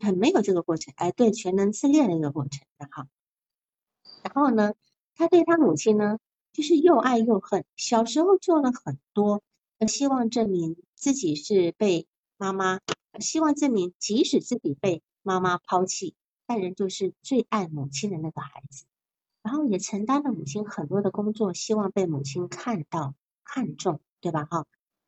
[0.00, 3.08] 很没有这个过程，哎，对全能自恋的一个过程，哈。
[4.22, 4.74] 然后呢，
[5.14, 6.18] 他对他母亲呢，
[6.52, 7.64] 就是又爱又恨。
[7.76, 9.40] 小时候做了很多，
[9.86, 12.80] 希望证明自己是被妈妈，
[13.20, 16.14] 希望证明即使自己被妈妈抛弃，
[16.46, 18.84] 但仍旧是最爱母亲的那个孩子。
[19.42, 23.14] 然后也承担了母亲很多的工作，希望被母亲看到、
[23.44, 24.44] 看重，对吧？
[24.44, 24.66] 哈，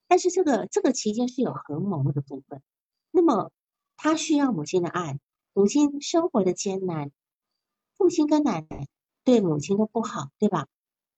[0.09, 2.63] 但是这个这个期间是有合谋的部分。
[3.11, 3.51] 那么
[3.97, 5.21] 他需要母亲的爱，
[5.53, 7.11] 母亲生活的艰难，
[7.97, 8.89] 父亲跟奶奶
[9.23, 10.67] 对母亲都不好，对吧？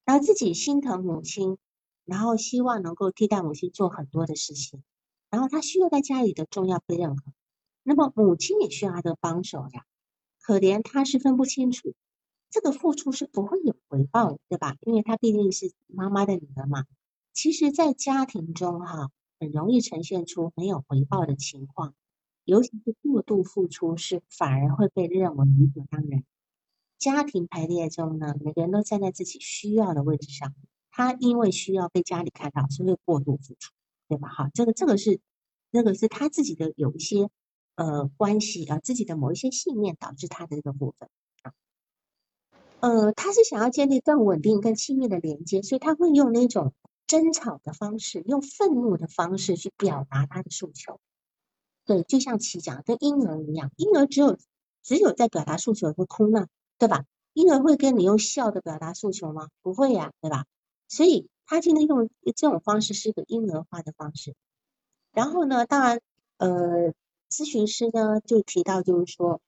[0.04, 1.56] 然后自己心疼母亲，
[2.04, 4.82] 然后希望能够替代母亲做很多的事情，
[5.30, 7.22] 然后他需要在家里的重要被认可。
[7.84, 9.84] 那么母亲也需要他的帮手呀，
[10.42, 11.94] 可怜他是分不清楚。
[12.54, 14.76] 这个付出是不会有回报的，对吧？
[14.82, 16.84] 因为她毕竟是妈妈的女儿嘛。
[17.32, 21.96] 其实，在家庭中哈，很容易呈现出没有回报的情况，
[22.44, 26.22] 尤其是过度付出，是反而会被认为理所当然。
[26.96, 30.54] 家庭排列中呢，每个人都站在自己需要的位置上，
[30.92, 33.72] 他因为需要被家里看到，所以过度付出，
[34.06, 34.28] 对吧？
[34.28, 35.18] 哈，这个这个是，
[35.72, 37.28] 这个是他自己的有一些
[37.74, 41.08] 呃关系啊，自己的某一些信念导致他的这个部分。
[42.84, 46.74] 呃，他是想要建立更稳定、更亲密的连接，所以他会用那种
[47.06, 51.00] 争吵的方式，用愤怒的方式去表达他的诉求。
[51.86, 54.36] 对，就像其讲，跟婴儿一样，婴儿只有
[54.82, 56.46] 只有在表达诉求会哭闹，
[56.78, 57.06] 对吧？
[57.32, 59.48] 婴儿会跟你用笑的表达诉求吗？
[59.62, 60.44] 不会呀，对吧？
[60.86, 64.34] 所以他今天用这种方式是一个婴儿化的方式。
[65.10, 66.00] 然后呢，当然，
[66.36, 66.92] 呃，
[67.30, 69.40] 咨询师呢就提到，就是说，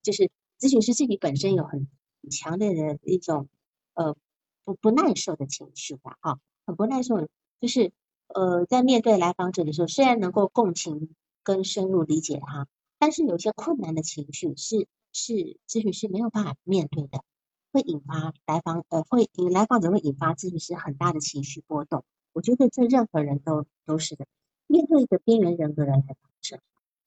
[0.00, 0.30] 就是。
[0.64, 1.86] 咨询师自己本身有很
[2.30, 3.50] 强烈的一种
[3.92, 4.16] 呃
[4.64, 7.28] 不不耐受的情绪吧，哈，很不耐受，
[7.60, 7.92] 就是
[8.28, 12.66] 呃在面对来访者的时候，虽然能够共情跟深入理解他，
[12.98, 17.22] 但是有些困难的情绪是是咨询师没有办法面对的，
[17.70, 22.04] 会引发来访呃会引来访者会引发咨询师很大的情绪波动。
[22.32, 24.24] 我觉得这任何人都都是的，
[24.66, 26.58] 面对一个边缘人格的来访者，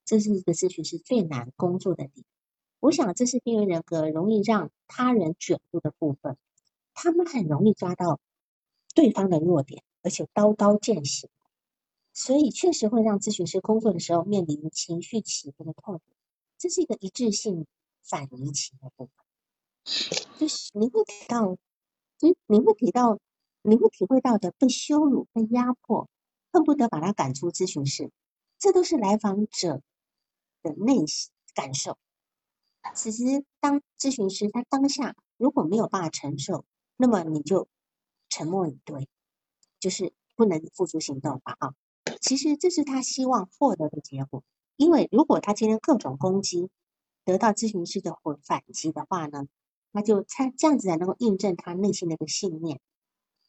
[0.05, 2.23] 这是一个咨询师最难工作的点。
[2.79, 6.37] 我想这是边缘人格容易让他人卷入的部分，
[6.93, 8.19] 他们很容易抓到
[8.93, 11.29] 对方的弱点，而且刀刀见血，
[12.13, 16.01] 所以确实会让咨询师工作的时候面临情绪起伏的痛苦。
[16.59, 17.65] 这是一个一致性
[18.03, 19.11] 反移情的部分，
[20.37, 21.55] 就是你会提到，
[22.17, 23.19] 就你会提到，
[23.61, 26.09] 你会体会到的被羞辱、被压迫，
[26.51, 28.11] 恨不得把他赶出咨询室，
[28.59, 29.81] 这都是来访者
[30.61, 31.97] 的内心感受。
[32.93, 36.65] 其实，当咨询师他当下如果没有办法承受，
[36.95, 37.67] 那么你就
[38.29, 39.07] 沉默以对，
[39.79, 41.73] 就是不能付诸行动吧啊。
[42.21, 44.43] 其实这是他希望获得的结果，
[44.75, 46.69] 因为如果他今天各种攻击
[47.25, 49.47] 得到咨询师的回反击的话呢，
[49.91, 52.79] 那就他这样子才能够印证他内心的一个信念。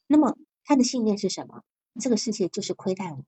[0.07, 1.63] 那么他的信念是什么？
[1.99, 3.25] 这个世界就是亏待我，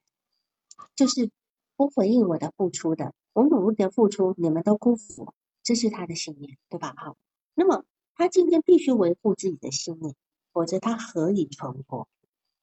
[0.96, 1.32] 就是
[1.76, 5.34] 不回应我的付出的，我努力的付出，你们都辜负。
[5.64, 6.94] 这是他的信念，对吧？
[6.98, 7.18] 好，
[7.54, 7.86] 那么
[8.16, 10.16] 他今天必须维护自己的信念，
[10.52, 12.08] 否则他何以存活？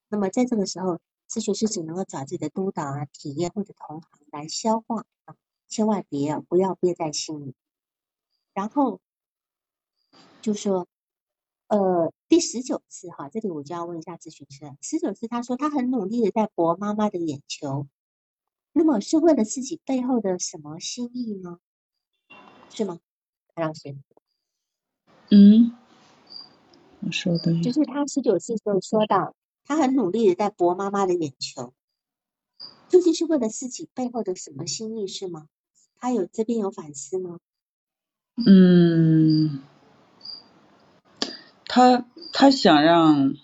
[0.08, 5.36] 那么在这个时候，咨询师只能够找自己的督导啊、体验或者同行来消化啊，
[5.68, 7.54] 千万别不要憋在心里。
[8.54, 9.00] 然后
[10.40, 10.88] 就说，
[11.68, 17.86] 呃，第十九次哈，这里我就要问一下咨询师，十九次他说他很努力的在博妈妈的眼球，
[18.72, 21.60] 那么是为了自己背后的什么心意呢？
[22.70, 22.98] 是吗，
[23.54, 23.96] 潘老师？
[25.30, 25.72] 嗯，
[27.00, 27.60] 我说的。
[27.62, 31.74] 就是他十九岁时候说到，他很努力的在博妈妈的眼球，
[32.88, 35.48] 究竟是为了自己背后的什么心意是吗？
[35.98, 37.38] 他有这边有反思吗？
[38.46, 39.60] 嗯，
[41.66, 43.34] 他他想让，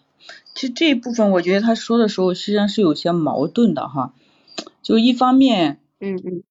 [0.55, 4.14] 其实这一部分我觉得他说的时候实际上是有些矛盾的哈，
[4.83, 6.45] 就一方面，嗯嗯。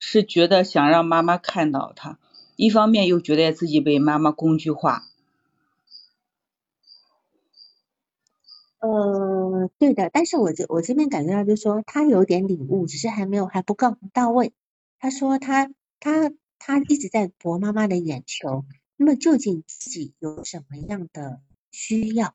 [0.00, 2.18] 是觉得想让妈妈看到他，
[2.56, 5.04] 一方面又觉得自己被妈妈工具化。
[8.80, 14.54] 呃，对的，但是我这我这边感觉到就是说他有点领悟，只是还没有还不够到位。
[14.98, 15.70] 他说他
[16.00, 18.64] 他他一直在博妈妈的眼球，
[18.96, 22.34] 那么究竟自己有什么样的需要？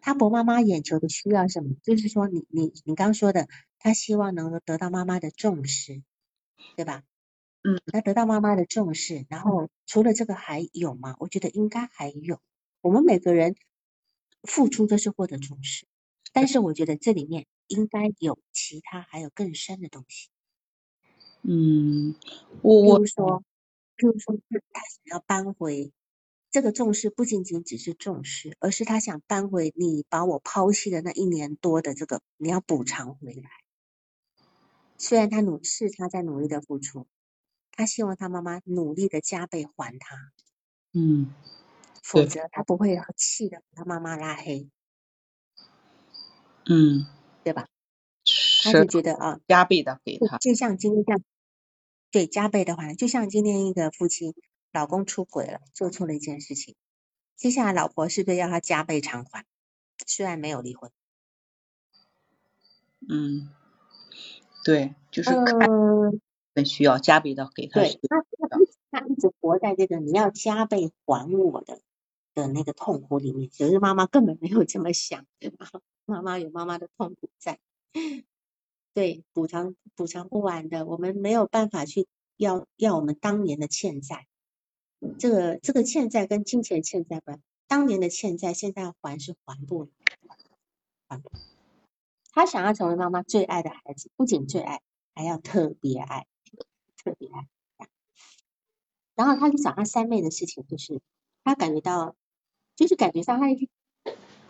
[0.00, 1.76] 他博妈妈眼球的需要什么？
[1.82, 3.48] 就是说，你你你刚说的，
[3.82, 6.02] 他希望能够得到妈妈的重视，
[6.76, 7.02] 对吧？
[7.64, 11.16] 嗯，那得到妈妈的重视，然后除了这个还有吗？
[11.18, 12.40] 我觉得应该还有。
[12.80, 13.56] 我们每个人
[14.44, 15.86] 付出都是获得重视，
[16.32, 20.28] 但是我觉得这里面应该有其他还有更深的东西。
[21.42, 22.14] 嗯，
[22.62, 23.44] 我我比如说，
[23.96, 24.36] 比如说
[24.72, 25.92] 他想要搬回。
[26.52, 33.61] 这个重视不仅仅只是重视，而是他想搬回你把我抛弃的那一年多的这个，你要补偿回来。
[35.02, 37.08] 虽然他努是他在努力的付出，
[37.72, 40.16] 他希望他妈妈努力的加倍还他。
[40.92, 41.34] 嗯，
[42.04, 44.70] 否则他不会气的把他妈妈拉黑，
[46.66, 47.04] 嗯，
[47.42, 47.66] 对吧？
[48.62, 51.24] 他就觉得啊，加倍的给他，就像今天这样，
[52.12, 54.36] 对，加倍的话，就像今天一个夫妻，
[54.70, 56.76] 老公出轨了，做错了一件事情，
[57.34, 59.44] 接下来老婆是不是要他加倍偿还？
[60.06, 60.92] 虽然没有离婚，
[63.08, 63.50] 嗯，
[64.64, 66.20] 对，就是看
[66.54, 68.58] 很需要加倍的给他，对，他他
[68.90, 71.80] 他一直活在这个你要加倍还我的
[72.34, 75.68] 的那个痛苦里面，其实妈妈根本没有这么想，对吧？
[76.04, 77.58] 妈妈有妈妈的痛苦在。
[78.94, 82.06] 对，补偿补偿不完的，我们没有办法去
[82.36, 84.26] 要要我们当年的欠债。
[85.18, 87.32] 这个这个欠债跟金钱欠债不，
[87.66, 89.90] 当年的欠债现在还是还不了，
[91.08, 91.30] 还不。
[92.32, 94.80] 他想要成为妈妈最爱的孩子，不仅最爱，
[95.14, 96.26] 还要特别爱，
[96.96, 97.48] 特别爱。
[99.14, 101.00] 然后他去找他三妹的事情，就是
[101.44, 102.16] 他感觉到，
[102.74, 103.46] 就是感觉到他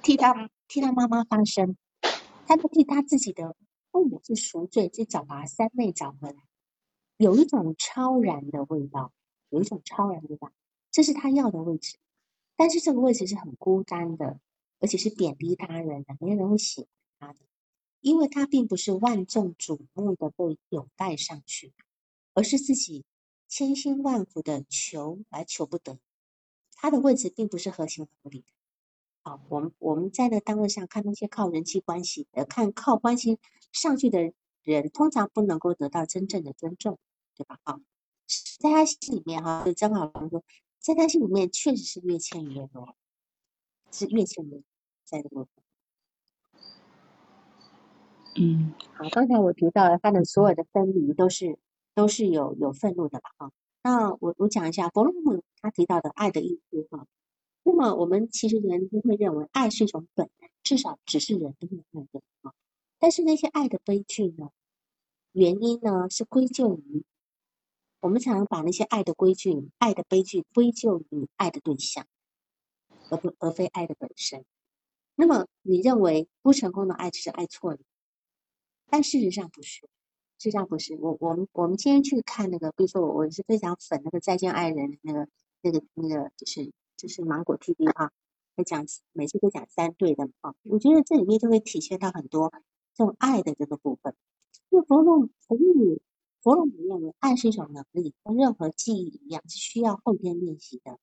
[0.02, 1.76] 替他替他妈妈发声。
[2.44, 3.56] 他都替他自己的
[3.92, 6.36] 父母去赎罪，去找把三妹找回来，
[7.16, 9.12] 有一种超然的味道，
[9.48, 10.52] 有一种超然的味道，
[10.90, 11.96] 这是他要的位置。
[12.56, 14.38] 但是这个位置是很孤单的，
[14.80, 16.88] 而且是贬低他人的，没有人会喜欢
[17.20, 17.38] 他的，
[18.02, 21.72] 因为他并不是万众瞩目的被拥戴上去，
[22.34, 23.04] 而是自己
[23.48, 25.98] 千辛万苦的求而求不得。
[26.74, 28.46] 他的位置并不是合情合理的。
[29.22, 33.38] 好，我们我们在那单位上看那些靠人际关系，呃，看靠关系
[33.70, 34.32] 上去的
[34.64, 36.98] 人，通常不能够得到真正的尊重，
[37.36, 37.60] 对吧？
[37.62, 37.80] 好，
[38.58, 40.42] 在他心里面哈，张好龙说，
[40.80, 42.96] 在他心里面确实是越欠越多，
[43.92, 44.64] 是越欠越多，
[45.04, 45.46] 在这个。
[48.34, 51.58] 嗯，好，刚才我提到了他的所有的分离都是
[51.94, 53.30] 都是有有愤怒的吧？
[53.36, 53.52] 哈，
[53.82, 57.06] 那我我讲一下伯洛姆他提到的爱的意思哈。
[57.62, 62.52] 那么我们其实人都会认为爱是一种本能，至少只是人都会认为啊。
[62.98, 64.48] 但是那些爱的悲剧呢，
[65.32, 67.04] 原因呢是归咎于
[68.00, 72.06] 我们常常把那些爱的规矩、爱的悲剧归咎于爱的对象，
[73.10, 74.44] 而不而非爱的本身。
[75.14, 77.78] 那么你认为不成功的爱只是爱错了，
[78.92, 79.88] 但事实上不是，事
[80.38, 80.94] 实上不是。
[81.00, 85.26] 我我们我们今天去看那个，比如说我我是非常粉那个《再见爱人》那个
[85.62, 86.70] 那个那个就是。
[86.94, 88.12] 就是芒果 TV 啊，
[88.54, 92.52] 会讲每次都讲三对的啊，我觉得这里面就会体现到很多
[92.94, 94.14] 这种爱的这个部分。
[94.68, 96.00] 因为弗洛弗洛姆
[96.42, 100.96] 弗洛姆认为爱是一种能力，跟任何记忆一样是需要后天练习的。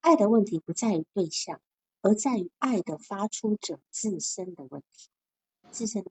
[0.00, 1.60] 爱的问题不在于对象，
[2.02, 5.08] 而在于爱的发出者自身的问题。
[5.70, 6.04] 自身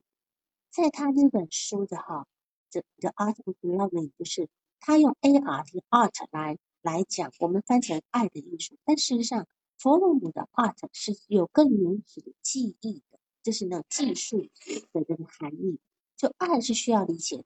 [0.74, 2.26] 在他那本书的哈，
[2.68, 4.48] 这 The Art of Loving 就是
[4.80, 6.58] 他用 A R T Art 来。
[6.82, 9.48] 来讲，我们翻成爱的艺术，但事实上，
[9.78, 14.46] 弗洛姆的 art 是有更原始的记忆的，就是那技术
[14.92, 15.78] 的这个含义。
[16.14, 17.44] 就爱是需要理解的，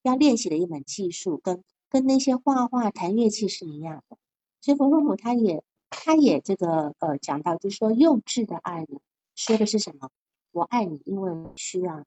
[0.00, 4.16] 要练习的一门技术，跟跟那些画画、弹乐器是一样的。
[4.62, 8.98] 所以弗洛姆他也他也这个呃讲到，就是说幼稚的爱呢，
[9.34, 10.10] 说的是什么？
[10.52, 12.06] 我爱你，因为需要。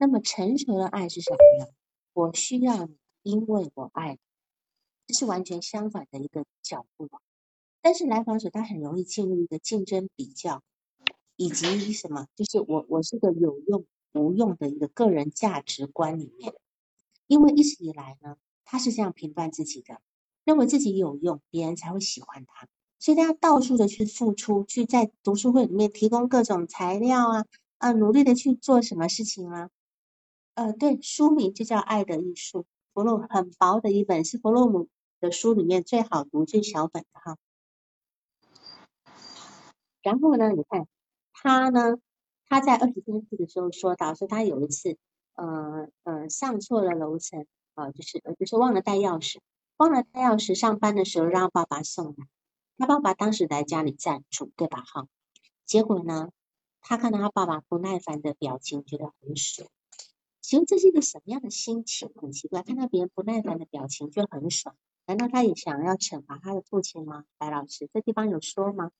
[0.00, 1.70] 那么成熟的爱是什么呢？
[2.14, 4.18] 我需要你，因为我爱。
[5.06, 7.10] 这是完全相反的一个角度，
[7.82, 10.62] 但是来访者他很容易进入一个竞争比较，
[11.36, 13.84] 以及什么，就是我我是个有用
[14.14, 16.54] 无用的一个个人价值观里面，
[17.26, 20.00] 因为一直以来呢，他是这样评判自己的，
[20.44, 22.66] 认为自己有用，别人才会喜欢他，
[22.98, 27.44] 所以他到处的去付出，去在读书会里面提供各种材料啊，
[27.76, 29.68] 啊，努力的去做什么事情啊，
[30.54, 32.60] 呃，对，书名就叫《爱的艺术》，
[32.94, 34.88] 弗洛很薄的一本，是弗洛姆。
[35.22, 37.36] 的书里面最好读最小本的哈，
[40.00, 40.88] 然后呢，你看
[41.34, 41.98] 他呢，
[42.46, 44.96] 他在二十三岁的时候说到，说他有一次，
[45.34, 47.44] 呃呃上错了楼层
[47.74, 49.40] 啊，就是就是忘了带钥匙，
[49.76, 52.26] 忘了带钥匙，上班的时候让爸爸送来，
[52.78, 55.06] 他爸爸当时在家里暂住，对吧哈？
[55.66, 56.30] 结果呢，
[56.80, 59.68] 他看到他爸爸不耐烦的表情，觉得很爽。
[60.50, 62.10] 其实这是一个什么样的心情？
[62.20, 64.74] 很奇怪，看到别人不耐烦的表情就很爽。
[65.06, 67.22] 难道他也想要惩罚他的父亲吗？
[67.38, 68.90] 白老师，这地方有说吗？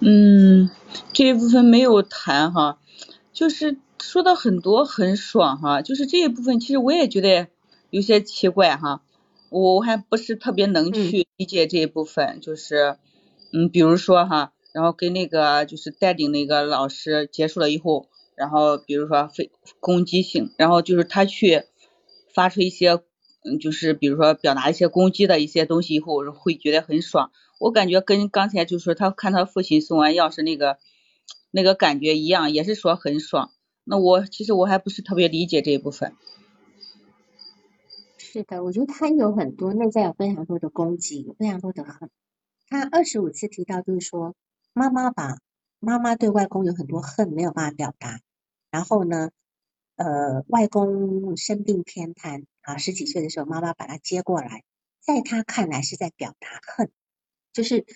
[0.00, 0.70] 嗯，
[1.12, 2.80] 这一部分没有谈哈，
[3.34, 7.48] 就是说的很多很爽哈，就是这一部分其实我也觉得
[7.90, 9.02] 有些奇怪哈，
[9.50, 12.96] 我还不是特别能去理解这一部分，就是
[13.52, 21.64] 嗯，比如说哈，然后跟那个就是带领那个老师结束了以后，然后比如说非攻击性，然后就是他去
[22.34, 23.02] 发出一些。
[23.46, 27.30] 嗯，就是比如说表达一些攻击的一些东西以后，我会觉得很爽。
[27.60, 30.78] 我感觉跟刚才就说他看他父亲送完钥匙那个
[31.50, 33.50] 那个感觉一样，也是说很爽。
[33.84, 36.14] 那我其实我还不是特别理解这一部分。
[38.16, 42.08] 是的，我觉得他有很多内在有非常多的攻击，非常多的恨。
[42.70, 44.34] 他二十五次提到就是说，
[44.72, 45.36] 妈妈把
[45.84, 48.20] 妈妈对外公有很多恨没有办法表达，
[48.70, 49.30] 然后呢，
[49.96, 54.64] 呃，外公生病偏瘫啊，十几岁的时候妈妈把他接过来，
[55.00, 56.90] 在他看来是在表达恨，
[57.52, 57.86] 就是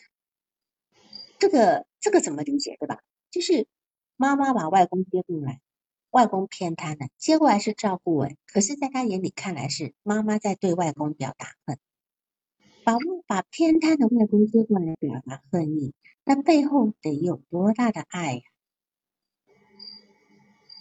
[1.38, 3.00] 这个这个怎么理解对吧？
[3.30, 3.66] 就是
[4.16, 5.60] 妈妈把外公接过来。
[6.10, 11.78] 外公偏瘫了，接过来是照顾哎，可是在他眼里看来是妈妈在对外公表达恨，
[12.88, 15.92] 把把偏瘫的外公接过来表达恨意，
[16.24, 18.42] 那背后得有多大的爱呀？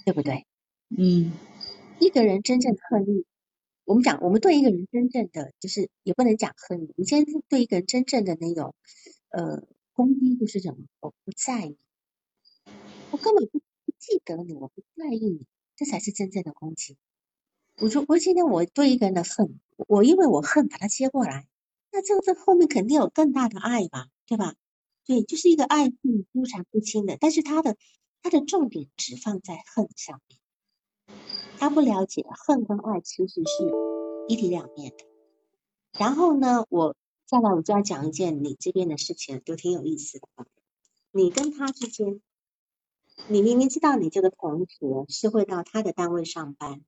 [0.06, 0.46] 对不对？
[0.88, 1.34] 嗯，
[2.00, 3.26] 一个人真正恨意，
[3.84, 8.74] 我们讲，我们对一个人真正的就是也不能讲恨意，你现在对一个人真正的那种
[9.28, 10.86] 呃攻击就是什么？
[11.02, 11.78] 我不在意，
[13.12, 13.62] 我根本不。
[14.00, 15.46] 记得你，我不在意你，
[15.76, 16.96] 这才是真正的攻击。
[17.82, 21.46] 我说，我今天我对一个人的恨，我因为我恨把他接过来，
[21.92, 24.56] 那这个这后面肯定有更大的爱吧，对吧？
[25.06, 27.78] 对，就是一个爱恨纠缠不清的，但是他的
[28.22, 31.18] 他的重点只放在恨上面，
[31.58, 33.64] 他不了解恨跟爱其实是
[34.28, 35.06] 一体两面的。
[35.98, 40.28] 然后呢，我再来我就要讲一件你这边的事情，都挺有意思的。
[41.12, 42.22] 你跟他之间。
[43.30, 46.82] 你明明知道你这个同学是会到他的单位上班，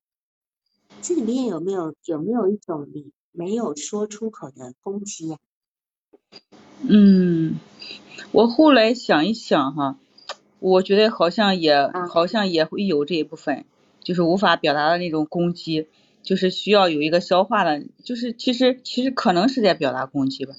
[1.02, 5.38] 这里面有没有有没有一种你没有说出口的攻击呀？
[6.88, 7.58] 嗯，
[8.32, 9.98] 我后来想一想哈，
[10.58, 13.64] 我觉得好像也好像也会有这一部分，
[14.00, 15.88] 就是无法表达的那种攻击，
[16.22, 20.54] 就是需要有一个消化的，就是其实其实可能是在表达攻击吧。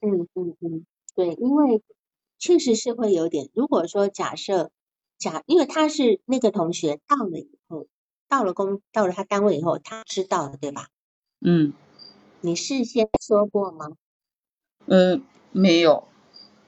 [0.00, 1.82] 嗯嗯嗯，对，因为。
[2.38, 3.48] 确实是会有点。
[3.54, 4.70] 如果说假设
[5.16, 7.86] 假，因为他是那个同学到了以后，
[8.28, 10.88] 到了工到了他单位以后，他知道了对吧？
[11.40, 11.72] 嗯。
[12.42, 13.92] 你事先说过吗？
[14.86, 15.22] 嗯，
[15.52, 16.06] 没有。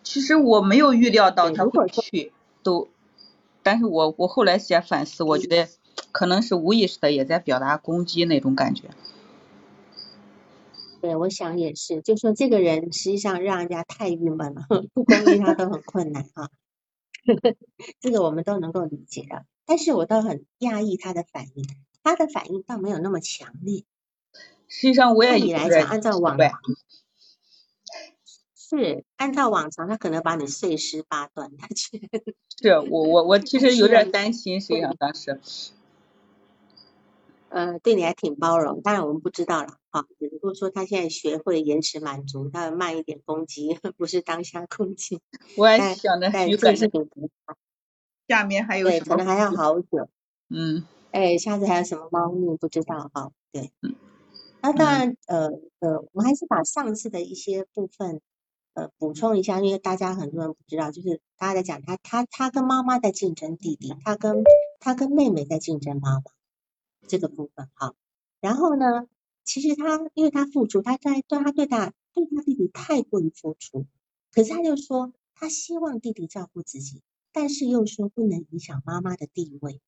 [0.03, 2.33] 其实我没有预料到他会去，
[2.63, 2.89] 都。
[3.63, 5.69] 但是我我后来写反思，我觉得
[6.11, 8.89] 可能是无意识的也在表达攻击那种感觉。
[11.01, 14.63] 对，我想也是，就说这个人实际上让人家太郁闷了，
[14.95, 16.49] 不攻击他都很困难啊。
[18.01, 21.69] 这个我们都能够理解的，但是我倒很讶异他的反应，
[22.03, 23.85] 他的反应倒没有那么强烈。
[24.67, 26.51] 实际上我也以来讲，按照往常
[28.57, 31.55] 是按照往常，他可能把你碎尸八段。
[31.59, 32.09] 他去
[32.63, 35.39] 是我我我其实有点担心，实际上当时。
[37.51, 40.07] 呃，对你还挺包容，当然我们不知道了，哈。
[40.19, 45.21] 如果说他现在学会延迟满足，他慢一点攻击， 不是当下攻击。
[45.57, 46.91] 我还想着许可是
[48.29, 50.09] 下面还有对，可能还要好久。
[50.51, 50.85] 嗯。
[51.11, 53.33] 哎，下次还有什么猫腻不知道哈？
[53.51, 53.73] 对。
[53.83, 53.97] 嗯
[54.61, 55.49] 那当然，呃
[55.79, 58.21] 呃，我们还是把上次的一些部分
[58.75, 64.45] 呃补充一下，因为大家很多人不知道，就是大家在讲他他他跟妈妈在竞争弟弟，他跟
[64.81, 66.23] 他跟妹妹在竞争妈妈。
[67.07, 67.95] 这个部分哈，
[68.41, 69.07] 然后呢，
[69.45, 73.87] 其实他因为他付出，他在对他对他对他弟弟太过于付出，
[74.31, 77.01] 可是他就说他希望弟弟照顾自己，
[77.41, 79.81] 但是又说不能影响妈妈的地位，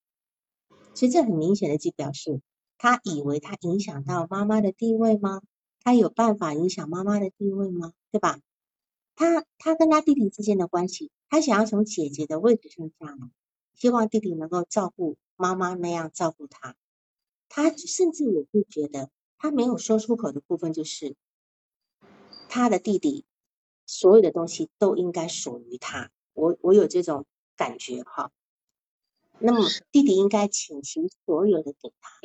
[0.95, 2.41] 所以这很明显的就表示
[2.79, 5.43] 他以为他影响到妈妈的地位吗？
[5.83, 7.93] 他有办法影响妈妈的地位吗？
[8.13, 8.39] 对吧？
[9.17, 13.31] 他他跟他弟弟之间的关系，他想要从姐姐的位置上下来，
[13.75, 16.77] 希望弟弟能够照顾妈妈那样照顾他。
[17.49, 21.17] 他甚至我会觉得，他没有说出口的部分就是，
[22.49, 23.25] 他的弟弟
[23.87, 26.13] 所有的东西都应该属于他。
[26.33, 27.27] 我我有这种
[27.61, 28.33] 感觉哈。
[29.39, 32.21] 那么弟弟应该倾其所有的给他。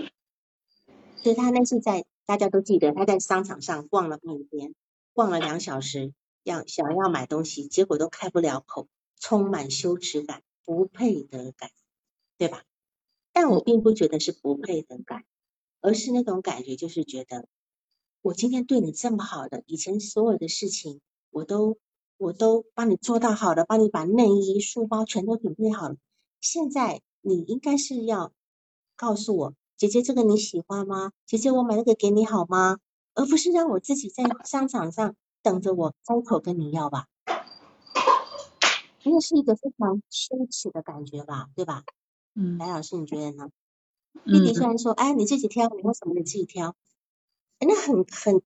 [1.17, 4.73] 所以他那是在大家都记得，他在商场上逛了半天，
[5.11, 6.13] 逛了两小时，
[6.43, 8.87] 要想要买东西，结果都开不了口，
[9.19, 11.69] 充满羞耻感、不配得感，
[12.37, 12.63] 对吧？
[13.33, 15.25] 但我并不觉得是不配得感，
[15.81, 17.49] 而是那种感觉，就是觉得
[18.21, 21.77] 我今天对你这么好的，以前所有的事情我都
[22.17, 25.95] 我都帮你做到好了，帮你把内衣、书包全都准备好了，
[26.41, 28.31] 现在你应该是要
[28.95, 31.11] 告诉我，姐姐这个你喜欢吗？
[31.25, 32.77] 姐姐我买那个给你好吗？
[33.13, 37.07] 而不是让我自己在商场上等着我开口跟你要吧，
[39.03, 41.83] 那是一个非常羞耻的感觉吧，对吧？
[42.33, 43.49] 嗯，白老师，你觉得呢？
[44.25, 46.75] 弟弟虽然说，哎，你自己挑，你为什么你自己挑？
[47.59, 48.41] 那很很，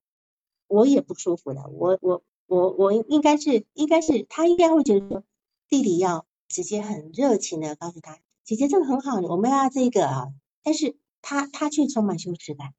[0.68, 1.68] 我也不舒服的。
[1.70, 5.24] 我我我我应该是应该是他应该会觉得说
[5.70, 10.34] 弟弟要直接很热情的告诉他，姐姐这个很好，我们要这个啊，
[10.64, 12.74] 但是他他却充满羞耻感，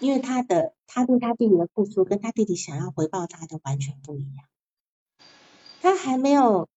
[0.00, 4.46] 因为他的他对他弟弟的付出跟他弟弟想要回报他的完全不一样，
[5.80, 6.68] 他还没有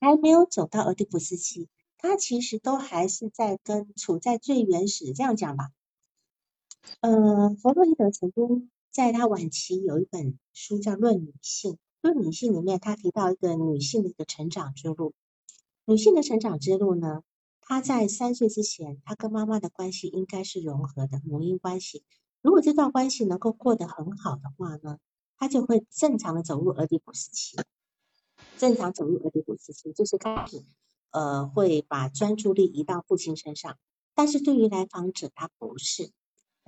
[0.00, 1.68] 还没有走到俄狄浦斯期，
[1.98, 5.70] 他其实都还是在跟处在最原始这样讲吧，
[6.98, 8.68] 呃，弗洛伊德曾经。
[9.00, 11.72] 在他晚期有一本书叫《论女性》，
[12.02, 15.14] 《论女性》里面他提到一个女性的一个成长之路。
[15.86, 17.22] 女性的成长之路呢，
[17.62, 22.04] 她在三岁之前，她跟妈妈的关系应该是融合的母婴关系。
[22.42, 24.98] 如果这段关系能够过得很好的话呢，
[25.38, 27.56] 她就会正常的走入俄狄浦斯期。
[28.58, 30.62] 正常走入俄狄浦斯期，就是开始
[31.10, 33.78] 呃会把专注力移到父亲身上。
[34.14, 36.12] 但是对于来访者，他不是。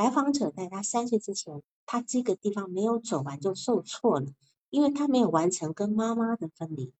[0.02, 4.26] 来访者在他三岁之前，他这个地方没有走完就受挫了，
[4.68, 6.92] 因为他没有完成跟妈妈的分离，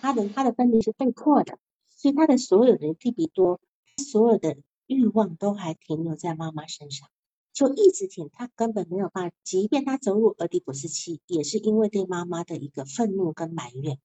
[0.00, 3.58] 他的他的分离是被迫的，所以他的所有的蒂比多，
[3.96, 7.08] 所有的欲望都还停留在妈妈身上，
[7.52, 13.98] 就一直停，他根本没有办法，即便他走入俄狄浦斯期，也是因为对妈妈的一个愤怒跟埋怨，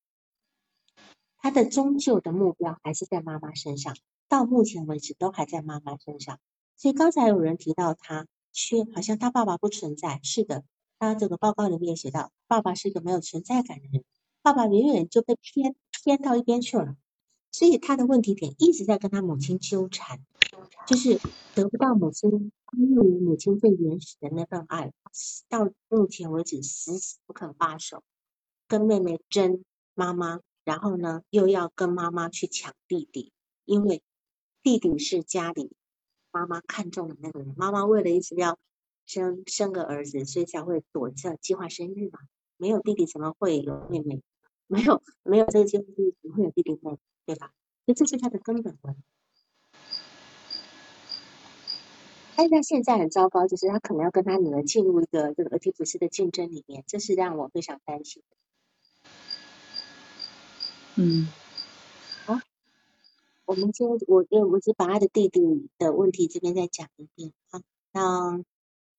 [1.38, 3.96] 他的终究的目标还是在妈妈身上，
[4.28, 6.40] 到目前为止都还在妈妈身上。
[6.84, 10.20] 所以刚才有人提到他缺，好像他爸爸不存在。
[10.22, 10.66] 是的，
[11.00, 14.04] 他这个报告里面写到，爸爸是一个没有存在感的人，
[14.42, 16.98] 爸爸远远就被偏偏到一边去了。
[17.54, 20.20] 所以他的问题点一直在跟他母亲纠缠，
[20.86, 21.22] 就是
[21.56, 24.92] 得不到母亲因为母亲最原始的那份爱，
[25.48, 28.04] 到目前为止死死不肯罢手，
[28.68, 29.64] 跟妹妹争
[29.94, 33.32] 妈妈，然后呢又要跟妈妈去抢弟弟，
[33.64, 34.04] 因为
[34.62, 35.72] 弟弟是家里。
[36.34, 38.58] 妈妈看中的那个人，妈妈为了一直要
[39.06, 42.20] 生生个儿子，所以才会躲着计划生育嘛。
[42.58, 44.22] 没有弟弟怎么会有妹妹？
[44.66, 46.98] 没有没有这个计划生育怎么会有弟弟妹妹？
[47.28, 47.54] 对吧？
[47.86, 49.02] 所以这是他的根本问题。
[52.36, 58.24] 但是他现在很糟糕，就是他可能要跟他女儿进入一个这个俄狄浦斯的竞争里面，这是让我非常担心。
[60.96, 61.28] 嗯。
[63.54, 65.40] 我们先，我我我只把他的弟弟
[65.78, 68.44] 的问题这边再讲一遍啊，那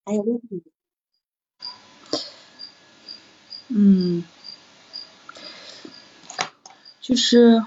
[0.05, 0.63] 还有问题？
[3.67, 4.23] 嗯，
[7.01, 7.65] 就是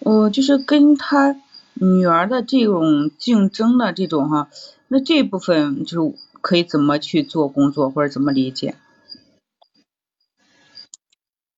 [0.00, 1.40] 我就是跟他
[1.74, 4.50] 女儿的这种竞争的这种哈，
[4.88, 8.74] 那这部分就是可以怎么去做工作或者怎么理解？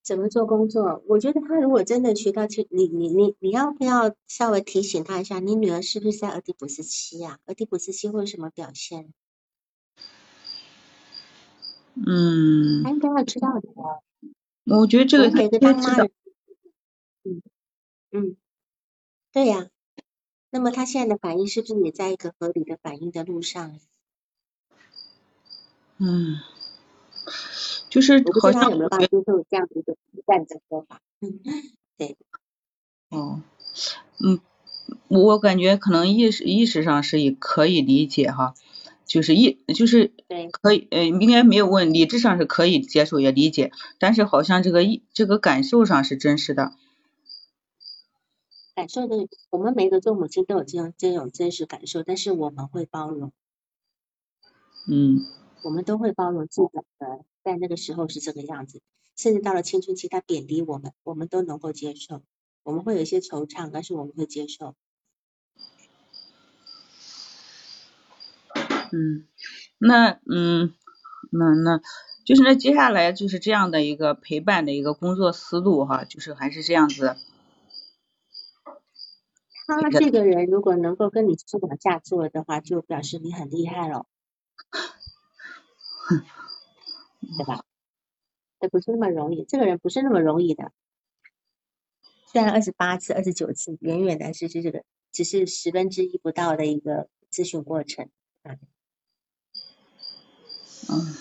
[0.02, 1.02] 怎么做工作？
[1.06, 7.38] 我觉得他如果真的学到去，你你你你要不要稍微提醒他一下，你女儿是不是在俄狄浦斯期啊？
[7.46, 9.12] 俄狄浦斯期会有什么表现？
[11.94, 13.68] 嗯，他应该要知道的。
[14.64, 16.10] 我觉得这个给个当妈的，
[17.24, 17.42] 嗯
[18.12, 18.36] 嗯，
[19.32, 19.68] 对呀。
[20.50, 23.78] 那么他现在的反应是不是也在一个合理的反应的路上？
[25.98, 26.38] 嗯。
[27.90, 29.94] 就是我不知道他有没有办法接受这样的一个
[30.26, 31.00] 站的说法。
[31.20, 31.40] 嗯，
[31.98, 32.16] 对。
[33.10, 33.42] 哦，
[34.24, 34.40] 嗯，
[35.08, 38.54] 我感觉可能意识意识上是也可以理解哈，
[39.04, 40.12] 就是意就是
[40.52, 46.72] 可以呃应该没有问理智上是可以接受也理解，但是好像这个意这个感受上是真实的。
[48.76, 53.32] 感受的，我们每个做母亲都有这样这种真实感受，但是我们会包容。
[54.88, 55.26] 嗯。
[55.62, 56.68] 我们都会包容自己
[56.98, 57.24] 的。
[57.42, 58.82] 在那个时候是这个样子，
[59.16, 62.22] 甚至到了青春期，他贬低我们，我们都能够接受。
[62.62, 64.74] 我们会有一些惆怅，但是我们会接受。
[68.92, 69.26] 嗯，
[69.78, 70.74] 那嗯，
[71.30, 71.80] 那那
[72.26, 77.16] 就是那接下来就是这样的一个陪伴的一个工作思路哈，就是还是这样子。
[79.66, 84.04] 他这个人如果能够跟你继续往下做的话，就表示你很厉害了。
[87.38, 87.64] 对吧？
[88.60, 90.72] 这不是那么容易，这个人不是那么容易的。
[92.30, 98.08] 虽然二十八次、二十九次，远远的是是这个，只是十分之一不到的一个咨询过程。
[100.88, 101.14] 嗯，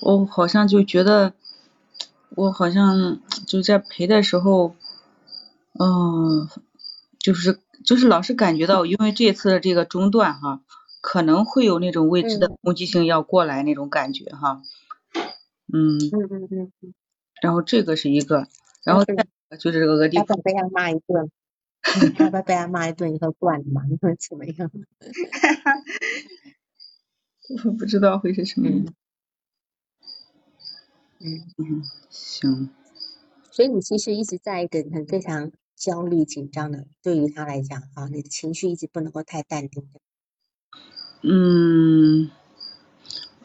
[0.00, 1.34] 我好像就觉得，
[2.30, 4.74] 我好像就在陪的时候，
[5.78, 6.48] 嗯，
[7.18, 10.62] 就是就是老是感觉到，因为这次的这个中断哈。
[11.02, 14.62] 可能会有那种未知的攻击性要过来那种感觉哈，
[15.72, 16.10] 嗯，嗯。
[16.12, 16.72] 嗯嗯。
[16.80, 16.94] 嗯，
[17.42, 18.46] 然后这个是一个，
[18.84, 21.28] 然后就是这个俄狄浦斯被他骂一顿，
[22.14, 24.70] 他被被他骂一顿以后惯了嘛，你 会怎么样？
[27.64, 28.68] 我 不知道会是什么。
[28.68, 28.86] 嗯。
[31.58, 32.70] 嗯，行，
[33.50, 40.00] 所以你其实一直在一个很非常焦虑紧张的，对于他来讲啊，你的情绪一直不能够太淡定的。
[41.22, 42.30] 嗯，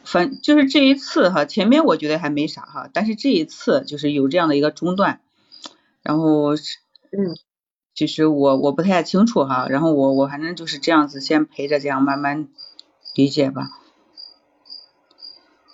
[0.04, 5.20] 反就是这一次哈，前面我觉得还没啥哈，但是这一次就是有这样的一个中断，
[6.02, 7.36] 然后嗯，
[7.94, 12.48] 其实我我不太清楚哈，然后我我反正就是这样子先陪着这样慢慢
[13.14, 13.70] 理解吧，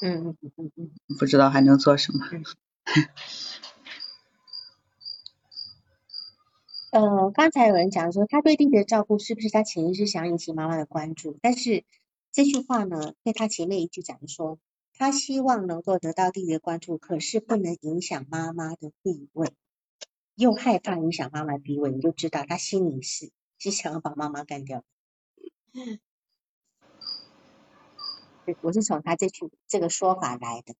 [0.02, 2.26] 嗯嗯嗯嗯嗯，不知道还能做什么。
[6.94, 11.36] 呃，刚才有人讲说他对弟弟的照顾是不是他潜意识想引起妈妈的关注？
[11.42, 11.84] 但是
[12.30, 14.60] 这句话呢，被他前面一句讲说，
[14.92, 19.52] 他希望能够得到弟弟的关注，可是不能影响妈妈的地位，
[20.36, 24.84] 又害怕影响妈妈的地位，你就知道他心里是是想要把妈妈干掉。
[28.46, 30.76] 对我是从他这句这个说法来的。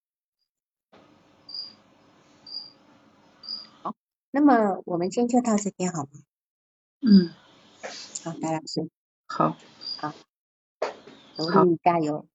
[4.34, 6.08] 那么我们今天就到这边好吗？
[7.02, 7.30] 嗯，
[8.24, 8.90] 好，白老师，
[9.26, 9.56] 好，
[9.98, 10.12] 好。
[11.36, 12.26] 我给你加油。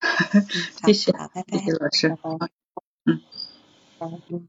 [0.84, 2.16] 谢谢好，拜谢拜，谢老师拜。
[2.36, 2.50] 拜。
[3.06, 4.48] 嗯。